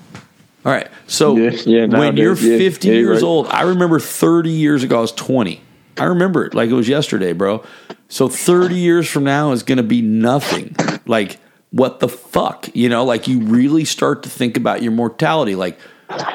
All 0.64 0.72
right. 0.72 0.88
So 1.08 1.36
Yeah, 1.36 1.50
yeah, 1.66 1.86
when 1.86 2.16
you're 2.16 2.34
yeah, 2.36 2.56
50 2.58 2.88
yeah, 2.88 2.94
years 2.94 3.22
right. 3.22 3.26
old, 3.28 3.46
I 3.48 3.62
remember 3.62 3.98
30 3.98 4.50
years 4.50 4.82
ago, 4.84 4.98
I 4.98 5.00
was 5.00 5.12
20. 5.12 5.60
I 5.98 6.04
remember 6.04 6.44
it 6.46 6.54
like 6.54 6.70
it 6.70 6.74
was 6.74 6.88
yesterday, 6.88 7.32
bro. 7.32 7.64
So 8.08 8.28
30 8.28 8.74
years 8.76 9.08
from 9.08 9.24
now 9.24 9.52
is 9.52 9.62
going 9.62 9.78
to 9.78 9.82
be 9.82 10.02
nothing. 10.02 10.76
Like, 11.06 11.38
what 11.70 12.00
the 12.00 12.08
fuck? 12.08 12.68
You 12.74 12.88
know, 12.88 13.04
like 13.04 13.26
you 13.26 13.40
really 13.40 13.84
start 13.84 14.22
to 14.22 14.28
think 14.28 14.56
about 14.56 14.82
your 14.82 14.92
mortality. 14.92 15.54
Like, 15.56 15.80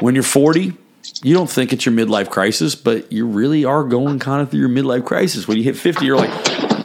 when 0.01 0.13
you're 0.13 0.23
40, 0.23 0.73
you 1.23 1.33
don't 1.33 1.49
think 1.49 1.73
it's 1.73 1.85
your 1.85 1.95
midlife 1.95 2.29
crisis, 2.29 2.75
but 2.75 3.11
you 3.11 3.25
really 3.25 3.65
are 3.65 3.83
going 3.83 4.19
kind 4.19 4.41
of 4.41 4.49
through 4.51 4.59
your 4.61 4.69
midlife 4.69 5.05
crisis. 5.05 5.47
When 5.47 5.57
you 5.57 5.63
hit 5.63 5.75
50, 5.75 6.05
you're 6.05 6.17
like, 6.17 6.29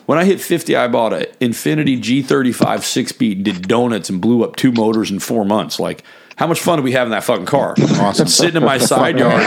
when 0.07 0.19
I 0.19 0.25
hit 0.25 0.41
50, 0.41 0.75
I 0.77 0.89
bought 0.89 1.13
a 1.13 1.29
Infiniti 1.41 1.99
G35 2.01 2.83
six 2.83 3.11
speed, 3.11 3.45
did 3.45 3.69
donuts, 3.69 4.09
and 4.11 4.21
blew 4.21 4.43
up 4.45 4.57
two 4.57 4.73
motors 4.73 5.11
in 5.11 5.19
four 5.19 5.45
months. 5.45 5.79
Like, 5.79 6.03
how 6.37 6.47
much 6.47 6.61
fun 6.61 6.79
do 6.79 6.83
we 6.83 6.93
have 6.93 7.07
in 7.07 7.11
that 7.13 7.25
fucking 7.25 7.45
car? 7.45 7.75
Awesome. 7.79 8.27
Sitting 8.27 8.57
in 8.57 8.65
my 8.65 8.79
side 8.79 9.19
yard 9.19 9.43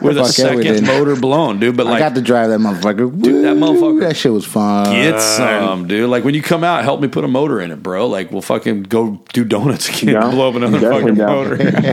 with 0.00 0.16
a 0.16 0.22
Fuck 0.22 0.30
second 0.32 0.66
everything. 0.66 0.86
motor 0.86 1.16
blown, 1.16 1.58
dude. 1.58 1.76
But 1.76 1.88
I 1.88 1.98
got 1.98 2.14
to 2.14 2.22
drive 2.22 2.48
that 2.50 2.60
motherfucker. 2.60 3.20
Dude, 3.20 3.44
that 3.44 3.56
motherfucker- 3.56 4.00
That 4.00 4.16
shit 4.16 4.32
was 4.32 4.44
fun. 4.46 4.84
get 4.92 5.20
some, 5.20 5.88
dude. 5.88 6.08
Like 6.08 6.24
when 6.24 6.34
you 6.34 6.40
come 6.42 6.62
out, 6.62 6.84
help 6.84 7.00
me 7.00 7.08
put 7.08 7.24
a 7.24 7.28
motor 7.28 7.60
in 7.60 7.70
it, 7.72 7.82
bro. 7.82 8.06
Like 8.06 8.30
we'll 8.30 8.40
fucking 8.40 8.84
go 8.84 9.20
do 9.32 9.44
donuts 9.44 9.88
again, 10.02 10.14
Down. 10.14 10.30
blow 10.30 10.48
up 10.48 10.54
another 10.54 10.78
Definitely 10.78 11.00
fucking 11.00 11.14
down. 11.16 11.48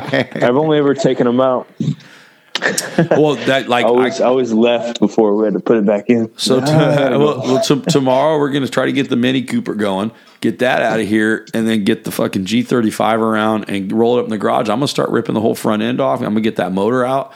motor. 0.06 0.46
I've 0.46 0.56
only 0.56 0.78
ever 0.78 0.94
taken 0.94 1.26
them 1.26 1.42
out. 1.42 1.68
well, 3.12 3.36
that 3.36 3.68
like 3.68 3.86
I 3.86 3.88
always, 3.90 4.22
I, 4.22 4.26
I 4.26 4.28
always 4.28 4.54
left 4.54 5.00
before 5.00 5.36
we 5.36 5.46
had 5.46 5.54
to 5.54 5.60
put 5.60 5.78
it 5.78 5.86
back 5.86 6.10
in. 6.10 6.36
So 6.38 6.60
t- 6.60 6.66
well, 6.72 7.42
well, 7.42 7.62
t- 7.62 7.82
tomorrow 7.82 8.40
we're 8.40 8.52
going 8.52 8.64
to 8.64 8.72
try 8.72 8.86
to 8.86 8.94
get 8.94 9.10
the 9.10 9.16
Mini 9.16 9.44
Cooper 9.44 9.74
going, 9.74 10.12
get 10.42 10.60
that 10.60 10.82
out 10.82 11.00
of 11.00 11.08
here, 11.16 11.46
and 11.54 11.68
then 11.68 11.84
get 11.84 12.06
the 12.06 12.12
fucking 12.12 12.46
G35 12.46 13.18
around 13.20 13.70
and 13.70 13.92
roll 13.92 14.18
it 14.18 14.22
up 14.22 14.26
in 14.26 14.32
the 14.32 14.38
garage. 14.38 14.70
I'm 14.70 14.80
going 14.80 14.82
to 14.82 14.88
start 14.88 15.10
ripping 15.10 15.36
the 15.36 15.42
whole 15.42 15.56
front 15.56 15.82
end 15.82 16.00
off. 16.00 16.20
I'm 16.20 16.26
going 16.26 16.36
to 16.36 16.42
get 16.42 16.56
that 16.58 16.72
motor 16.72 17.06
out. 17.06 17.34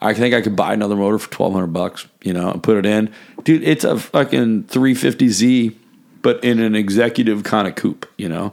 I 0.00 0.12
think 0.12 0.34
I 0.34 0.42
could 0.42 0.56
buy 0.56 0.74
another 0.74 0.96
motor 0.96 1.18
for 1.18 1.28
1200 1.28 1.68
bucks, 1.68 2.06
you 2.22 2.32
know, 2.32 2.50
and 2.50 2.62
put 2.62 2.76
it 2.76 2.86
in. 2.86 3.12
Dude, 3.44 3.62
it's 3.62 3.84
a 3.84 3.98
fucking 3.98 4.64
350Z, 4.64 5.74
but 6.22 6.42
in 6.44 6.60
an 6.60 6.74
executive 6.74 7.44
kind 7.44 7.66
of 7.66 7.76
coupe, 7.76 8.06
you 8.18 8.28
know, 8.28 8.52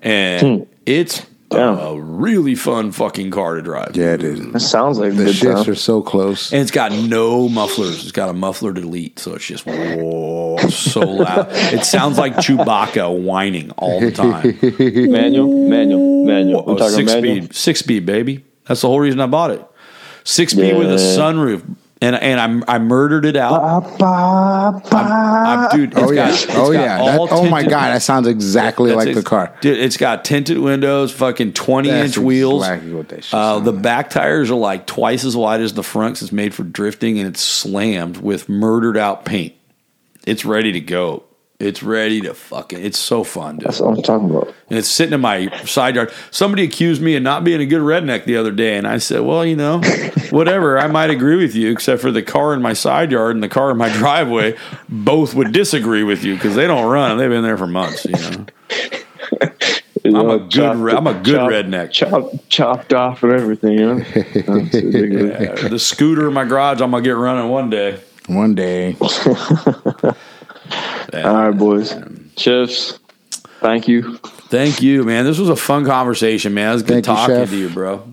and 0.00 0.60
hmm. 0.60 0.72
it's 0.84 1.24
Damn. 1.52 1.78
a 1.78 1.94
really 2.00 2.54
fun 2.54 2.92
fucking 2.92 3.30
car 3.30 3.56
to 3.56 3.62
drive. 3.62 3.96
Yeah, 3.96 4.14
it 4.14 4.22
is. 4.22 4.52
That 4.52 4.60
sounds 4.60 4.98
like 4.98 5.12
a 5.12 5.14
The 5.14 5.24
good 5.24 5.34
shits 5.34 5.62
time. 5.64 5.70
are 5.72 5.74
so 5.74 6.02
close. 6.02 6.52
And 6.52 6.60
it's 6.62 6.70
got 6.70 6.92
no 6.92 7.48
mufflers. 7.48 8.02
It's 8.02 8.12
got 8.12 8.28
a 8.28 8.32
muffler 8.32 8.72
delete, 8.72 9.18
so 9.18 9.34
it's 9.34 9.46
just 9.46 9.66
whoa, 9.66 10.56
so 10.68 11.00
loud. 11.00 11.48
It 11.50 11.84
sounds 11.84 12.18
like 12.18 12.34
Chewbacca 12.36 13.22
whining 13.22 13.70
all 13.72 14.00
the 14.00 14.10
time. 14.12 14.58
Manual, 15.12 15.68
manual, 15.68 16.24
manual. 16.26 16.64
Oh, 16.66 16.72
I'm 16.72 16.76
talking 16.78 16.94
six 16.94 17.12
manual. 17.12 17.36
speed, 17.44 17.54
six 17.54 17.78
speed, 17.80 18.06
baby. 18.06 18.44
That's 18.66 18.80
the 18.80 18.88
whole 18.88 19.00
reason 19.00 19.20
I 19.20 19.26
bought 19.26 19.50
it. 19.50 19.64
Six 20.24 20.52
speed 20.52 20.76
with 20.76 20.90
a 20.90 20.96
sunroof, 20.96 21.64
and 22.02 22.16
and 22.16 22.64
I 22.68 22.74
I 22.74 22.78
murdered 22.78 23.24
it 23.24 23.36
out. 23.36 23.62
I, 24.02 25.68
dude, 25.72 25.92
it's 25.92 26.00
Oh 26.02 26.10
yeah, 26.10 26.26
got, 26.26 26.30
it's 26.34 26.46
oh 26.50 26.72
got 26.72 26.80
yeah. 26.82 26.98
all 27.00 27.26
That, 27.26 27.34
oh 27.34 27.48
my 27.48 27.62
god, 27.62 27.94
that 27.94 28.02
sounds 28.02 28.26
exactly 28.26 28.90
That's- 28.90 29.06
like 29.06 29.14
the 29.14 29.22
car. 29.22 29.54
Dude, 29.60 29.78
it's 29.78 29.96
got 29.96 30.24
tinted 30.24 30.58
windows, 30.58 31.12
fucking 31.12 31.52
20 31.54 31.88
That's 31.88 32.16
inch 32.16 32.18
wheels. 32.18 32.62
exactly 32.64 32.92
what 32.92 33.08
that 33.10 33.24
shit 33.24 33.34
Uh, 33.34 33.58
the 33.60 33.72
like. 33.72 33.82
back 33.82 34.10
tires 34.10 34.50
are 34.50 34.54
like 34.56 34.86
twice 34.86 35.24
as 35.24 35.36
wide 35.36 35.60
as 35.60 35.74
the 35.74 35.82
front 35.82 36.16
'cause 36.16 36.22
it's 36.22 36.32
made 36.32 36.54
for 36.54 36.64
drifting 36.64 37.18
and 37.18 37.28
it's 37.28 37.40
slammed 37.40 38.18
with 38.18 38.48
murdered 38.48 38.96
out 38.96 39.24
paint. 39.24 39.54
It's 40.26 40.44
ready 40.44 40.72
to 40.72 40.80
go. 40.80 41.24
It's 41.62 41.82
ready 41.82 42.20
to 42.22 42.34
fucking. 42.34 42.84
It's 42.84 42.98
so 42.98 43.22
fun, 43.24 43.56
dude. 43.58 43.68
That's 43.68 43.80
what 43.80 43.96
I'm 43.96 44.02
talking 44.02 44.30
about. 44.30 44.48
And 44.68 44.78
it's 44.78 44.88
sitting 44.88 45.12
in 45.14 45.20
my 45.20 45.48
side 45.64 45.94
yard. 45.94 46.12
Somebody 46.30 46.64
accused 46.64 47.00
me 47.00 47.14
of 47.16 47.22
not 47.22 47.44
being 47.44 47.60
a 47.60 47.66
good 47.66 47.82
redneck 47.82 48.24
the 48.24 48.36
other 48.36 48.50
day, 48.50 48.76
and 48.76 48.86
I 48.86 48.98
said, 48.98 49.20
"Well, 49.20 49.44
you 49.46 49.54
know, 49.56 49.80
whatever. 50.30 50.78
I 50.78 50.88
might 50.88 51.10
agree 51.10 51.36
with 51.36 51.54
you, 51.54 51.70
except 51.70 52.02
for 52.02 52.10
the 52.10 52.22
car 52.22 52.52
in 52.54 52.62
my 52.62 52.72
side 52.72 53.12
yard 53.12 53.36
and 53.36 53.42
the 53.42 53.48
car 53.48 53.70
in 53.70 53.76
my 53.76 53.88
driveway. 53.96 54.56
Both 54.88 55.34
would 55.34 55.52
disagree 55.52 56.02
with 56.02 56.24
you 56.24 56.34
because 56.34 56.54
they 56.56 56.66
don't 56.66 56.90
run. 56.90 57.16
They've 57.18 57.30
been 57.30 57.44
there 57.44 57.56
for 57.58 57.66
months. 57.68 58.04
You 58.06 58.12
know, 58.12 58.46
You 60.04 60.16
I'm 60.18 60.26
know, 60.26 60.30
a 60.32 60.38
good 60.40 60.50
chopped- 60.50 60.78
re- 60.80 60.92
I'm 60.94 61.06
a 61.06 61.14
good 61.14 61.36
chopped- 61.36 61.52
redneck. 61.52 61.92
Chopped, 61.92 62.48
chopped 62.48 62.92
off 62.92 63.22
and 63.22 63.32
everything. 63.32 63.78
You 63.78 63.86
know? 63.86 63.98
That's 64.00 64.74
ridiculous. 64.74 65.64
Uh, 65.64 65.68
the 65.68 65.78
scooter 65.78 66.26
in 66.26 66.34
my 66.34 66.44
garage, 66.44 66.80
I'm 66.80 66.90
gonna 66.90 67.04
get 67.04 67.12
running 67.12 67.48
one 67.50 67.70
day. 67.70 68.00
One 68.26 68.56
day. 68.56 68.96
All 71.14 71.34
right, 71.34 71.50
boys. 71.56 71.94
Chefs, 72.36 72.98
thank 73.60 73.88
you. 73.88 74.16
Thank 74.16 74.82
you, 74.82 75.04
man. 75.04 75.24
This 75.24 75.38
was 75.38 75.48
a 75.48 75.56
fun 75.56 75.84
conversation, 75.86 76.54
man. 76.54 76.70
It 76.70 76.74
was 76.74 76.82
good 76.82 76.88
Thank 76.92 77.04
talking 77.06 77.34
Chef. 77.36 77.50
to 77.50 77.56
you, 77.56 77.68
bro. 77.70 78.06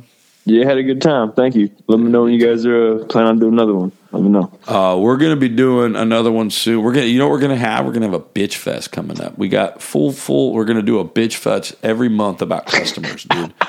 Yeah, 0.46 0.66
had 0.66 0.78
a 0.78 0.84
good 0.84 1.02
time. 1.02 1.34
Thank 1.34 1.56
you. 1.56 1.70
Let 1.88 2.00
me 2.00 2.10
know 2.10 2.24
when 2.24 2.34
you 2.34 2.44
guys 2.46 2.66
are 2.66 3.02
uh, 3.02 3.06
planning 3.06 3.30
on 3.30 3.40
doing 3.40 3.54
another 3.54 3.76
one. 3.76 3.92
Let 4.12 4.24
me 4.24 4.30
know. 4.30 4.52
Uh, 4.68 4.98
we're 5.00 5.18
gonna 5.18 5.36
be 5.36 5.50
doing 5.50 5.96
another 5.96 6.32
one 6.32 6.50
soon. 6.50 6.84
We're 6.84 6.94
gonna, 6.94 7.06
you 7.06 7.20
know, 7.20 7.28
what 7.28 7.34
we're 7.34 7.42
gonna 7.42 7.56
have. 7.58 7.86
We're 7.86 7.92
gonna 7.92 8.08
have 8.08 8.16
a 8.16 8.20
bitch 8.20 8.56
fest 8.56 8.92
coming 8.92 9.22
up. 9.22 9.38
We 9.38 9.48
got 9.50 9.82
full, 9.82 10.12
full. 10.12 10.54
We're 10.54 10.66
gonna 10.66 10.82
do 10.82 11.00
a 11.00 11.06
bitch 11.06 11.36
fest 11.36 11.76
every 11.84 12.10
month 12.10 12.42
about 12.42 12.66
customers, 12.66 13.26
dude. 13.26 13.54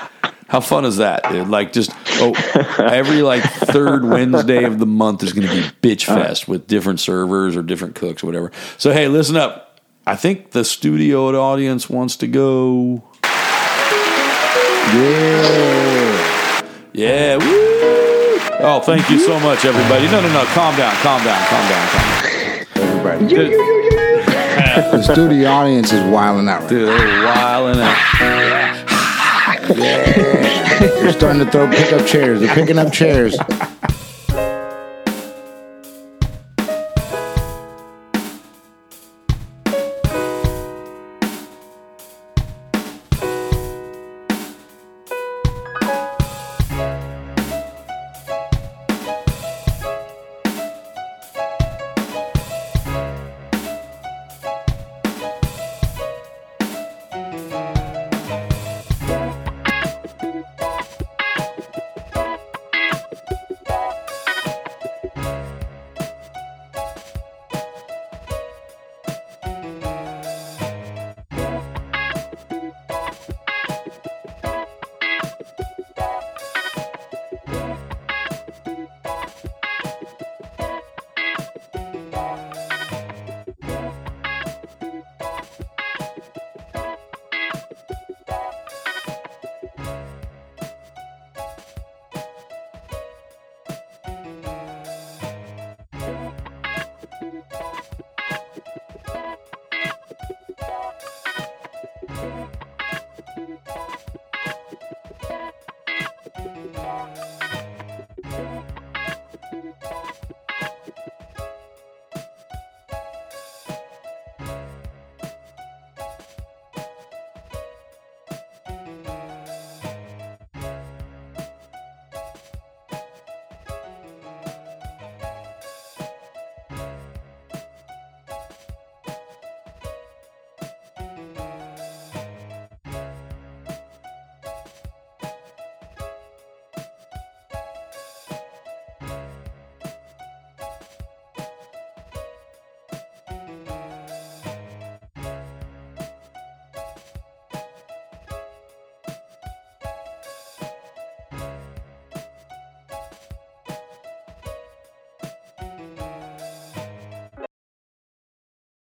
How 0.51 0.59
fun 0.59 0.83
is 0.83 0.97
that, 0.97 1.23
dude? 1.31 1.47
Like 1.47 1.71
just 1.71 1.91
oh, 2.19 2.33
every 2.77 3.21
like 3.21 3.41
third 3.41 4.03
Wednesday 4.03 4.65
of 4.65 4.79
the 4.79 4.85
month 4.85 5.23
is 5.23 5.31
gonna 5.31 5.47
be 5.47 5.61
bitch 5.81 6.03
fest 6.03 6.45
with 6.45 6.67
different 6.67 6.99
servers 6.99 7.55
or 7.55 7.63
different 7.63 7.95
cooks 7.95 8.21
or 8.21 8.27
whatever. 8.27 8.51
So 8.77 8.91
hey, 8.91 9.07
listen 9.07 9.37
up. 9.37 9.79
I 10.05 10.17
think 10.17 10.51
the 10.51 10.65
studio 10.65 11.39
audience 11.39 11.89
wants 11.89 12.17
to 12.17 12.27
go. 12.27 13.01
Yeah. 14.93 16.11
Yeah, 16.91 17.37
woo! 17.37 17.45
Oh, 18.59 18.81
thank 18.83 19.09
you 19.09 19.19
so 19.19 19.39
much, 19.39 19.63
everybody. 19.63 20.03
No, 20.07 20.19
no, 20.19 20.33
no. 20.33 20.43
Calm 20.47 20.75
down, 20.75 20.93
calm 20.97 21.23
down, 21.23 21.47
calm 21.47 21.69
down, 21.69 21.87
calm 21.87 22.11
down. 22.11 22.65
Everybody. 22.75 23.55
The 24.91 25.01
studio 25.13 25.49
audience 25.49 25.93
is 25.93 26.03
wilding 26.11 26.49
out 26.49 26.63
right 26.63 26.69
dude, 26.69 26.89
they're 26.89 27.23
wilding 27.23 27.81
out. 27.81 27.95
now. 29.77 30.40
They're 31.01 31.13
starting 31.13 31.43
to 31.43 31.49
throw 31.49 31.67
pickup 31.67 32.05
chairs. 32.05 32.41
They're 32.41 32.53
picking 32.53 32.77
up 32.77 32.93
chairs. 32.93 33.35